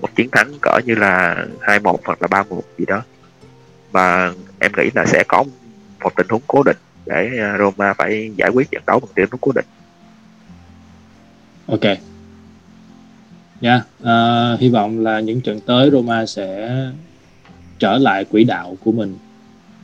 Một 0.00 0.08
chiến 0.16 0.28
thắng 0.32 0.52
cỡ 0.62 0.78
như 0.84 0.94
là 0.94 1.44
hai 1.60 1.78
một 1.78 2.00
hoặc 2.04 2.22
là 2.22 2.28
ba 2.28 2.42
một 2.42 2.62
gì 2.78 2.84
đó. 2.86 3.02
Và 3.92 4.32
em 4.58 4.72
nghĩ 4.76 4.90
là 4.94 5.06
sẽ 5.06 5.24
có 5.28 5.44
một 6.00 6.10
tình 6.16 6.26
huống 6.28 6.42
cố 6.46 6.62
định 6.62 6.76
để 7.06 7.30
Roma 7.58 7.94
phải 7.94 8.32
giải 8.36 8.50
quyết 8.50 8.70
trận 8.70 8.82
đấu 8.86 9.00
bằng 9.00 9.10
tình 9.14 9.26
huống 9.30 9.40
cố 9.40 9.52
định. 9.54 9.66
Ok 11.66 12.09
nha. 13.60 13.84
Yeah. 14.02 14.54
uh, 14.54 14.60
hy 14.60 14.68
vọng 14.68 15.00
là 15.00 15.20
những 15.20 15.40
trận 15.40 15.60
tới 15.60 15.90
Roma 15.90 16.26
sẽ 16.26 16.76
trở 17.78 17.98
lại 17.98 18.24
quỹ 18.24 18.44
đạo 18.44 18.76
của 18.84 18.92
mình 18.92 19.16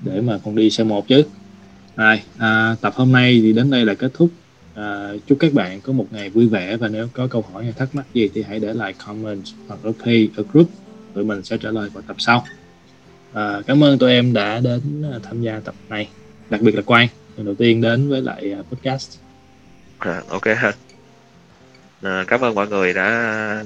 để 0.03 0.21
mà 0.21 0.39
còn 0.45 0.55
đi 0.55 0.71
xe 0.71 0.85
một 0.85 1.09
chứ. 1.09 1.23
Rồi, 1.97 2.21
à, 2.39 2.77
tập 2.81 2.93
hôm 2.97 3.13
nay 3.13 3.41
thì 3.43 3.53
đến 3.53 3.71
đây 3.71 3.85
là 3.85 3.95
kết 3.95 4.11
thúc. 4.15 4.31
À, 4.75 5.13
chúc 5.27 5.39
các 5.41 5.53
bạn 5.53 5.81
có 5.81 5.93
một 5.93 6.07
ngày 6.11 6.31
vui 6.31 6.49
vẻ 6.49 6.77
và 6.77 6.89
nếu 6.89 7.09
có 7.13 7.27
câu 7.27 7.45
hỏi 7.53 7.65
hay 7.65 7.73
thắc 7.73 7.95
mắc 7.95 8.07
gì 8.15 8.29
thì 8.35 8.43
hãy 8.43 8.61
để 8.61 8.75
lại 8.75 8.95
comment 9.07 9.43
hoặc 9.69 9.85
là 9.85 9.93
pay 10.05 10.29
ở 10.37 10.45
group. 10.53 10.71
Tụi 11.15 11.25
mình 11.25 11.45
sẽ 11.45 11.57
trả 11.57 11.71
lời 11.71 11.89
vào 11.93 12.03
tập 12.07 12.17
sau. 12.19 12.45
À, 13.33 13.61
cảm 13.67 13.85
ơn 13.85 13.99
tụi 13.99 14.11
em 14.11 14.33
đã 14.33 14.61
đến 14.61 15.03
à, 15.13 15.19
tham 15.23 15.43
gia 15.43 15.61
tập 15.61 15.75
này. 15.89 16.09
Đặc 16.51 16.61
biệt 16.61 16.75
là 16.75 16.83
Quang 16.83 17.09
lần 17.37 17.47
đầu 17.47 17.55
tiên 17.55 17.81
đến 17.81 18.09
với 18.09 18.23
lại 18.23 18.53
à, 18.53 18.63
podcast. 18.71 19.19
À, 19.99 20.23
ok 20.29 20.45
ha 20.57 20.73
à, 22.07 22.25
cảm 22.29 22.41
ơn 22.41 22.55
mọi 22.55 22.69
người 22.69 22.93
đã 22.93 23.65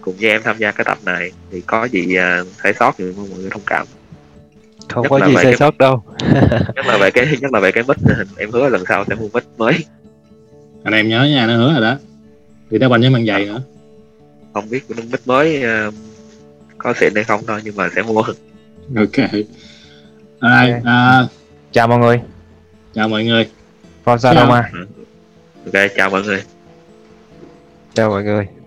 cùng 0.00 0.14
với 0.20 0.30
em 0.30 0.42
tham 0.42 0.58
gia 0.58 0.72
cái 0.72 0.84
tập 0.84 0.98
này. 1.04 1.32
Thì 1.50 1.60
có 1.60 1.84
gì 1.84 2.16
uh, 2.18 2.46
sai 2.62 2.74
sót 2.78 2.94
thì 2.98 3.04
mọi 3.16 3.26
người 3.38 3.50
thông 3.50 3.62
cảm. 3.66 3.86
Không 4.88 5.02
nhất 5.02 5.08
có 5.10 5.26
gì 5.26 5.34
sai 5.34 5.44
cái, 5.44 5.56
sót 5.56 5.78
đâu. 5.78 6.02
nhất 6.74 6.86
là 6.86 6.98
về 6.98 7.10
cái 7.10 7.38
nhất 7.40 7.52
là 7.52 7.60
về 7.60 7.72
cái 7.72 7.84
mic. 7.88 7.96
Em 8.36 8.50
hứa 8.50 8.68
lần 8.68 8.84
sau 8.88 9.04
sẽ 9.08 9.14
mua 9.14 9.28
mic 9.34 9.44
mới. 9.56 9.84
Anh 10.84 10.94
em 10.94 11.08
nhớ 11.08 11.24
nha 11.24 11.46
nó 11.46 11.56
hứa 11.56 11.72
rồi 11.72 11.82
đó. 11.82 11.98
Thì 12.70 12.78
tao 12.78 12.88
bành 12.88 13.00
với 13.00 13.10
bằng 13.10 13.26
giày 13.26 13.44
nữa 13.44 13.62
không 14.52 14.70
biết 14.70 14.90
mic 14.90 15.26
mới 15.26 15.62
ờ, 15.62 15.90
có 16.78 16.94
xịn 17.00 17.14
hay 17.14 17.24
không 17.24 17.40
thôi 17.46 17.60
nhưng 17.64 17.76
mà 17.76 17.88
sẽ 17.96 18.02
mua. 18.02 18.22
Ok. 18.96 19.30
Alright, 20.40 20.84
à, 20.84 21.26
chào 21.72 21.88
mọi 21.88 21.98
người. 21.98 22.20
chào 22.94 23.08
mọi 23.08 23.24
người. 23.24 23.48
Forza 24.04 24.34
Chào. 24.34 24.34
Roma 24.34 24.70
ok 25.64 25.90
chào 25.96 26.10
mọi 26.10 26.22
người 26.22 26.42
chào 27.94 28.10
mọi 28.10 28.24
người. 28.24 28.61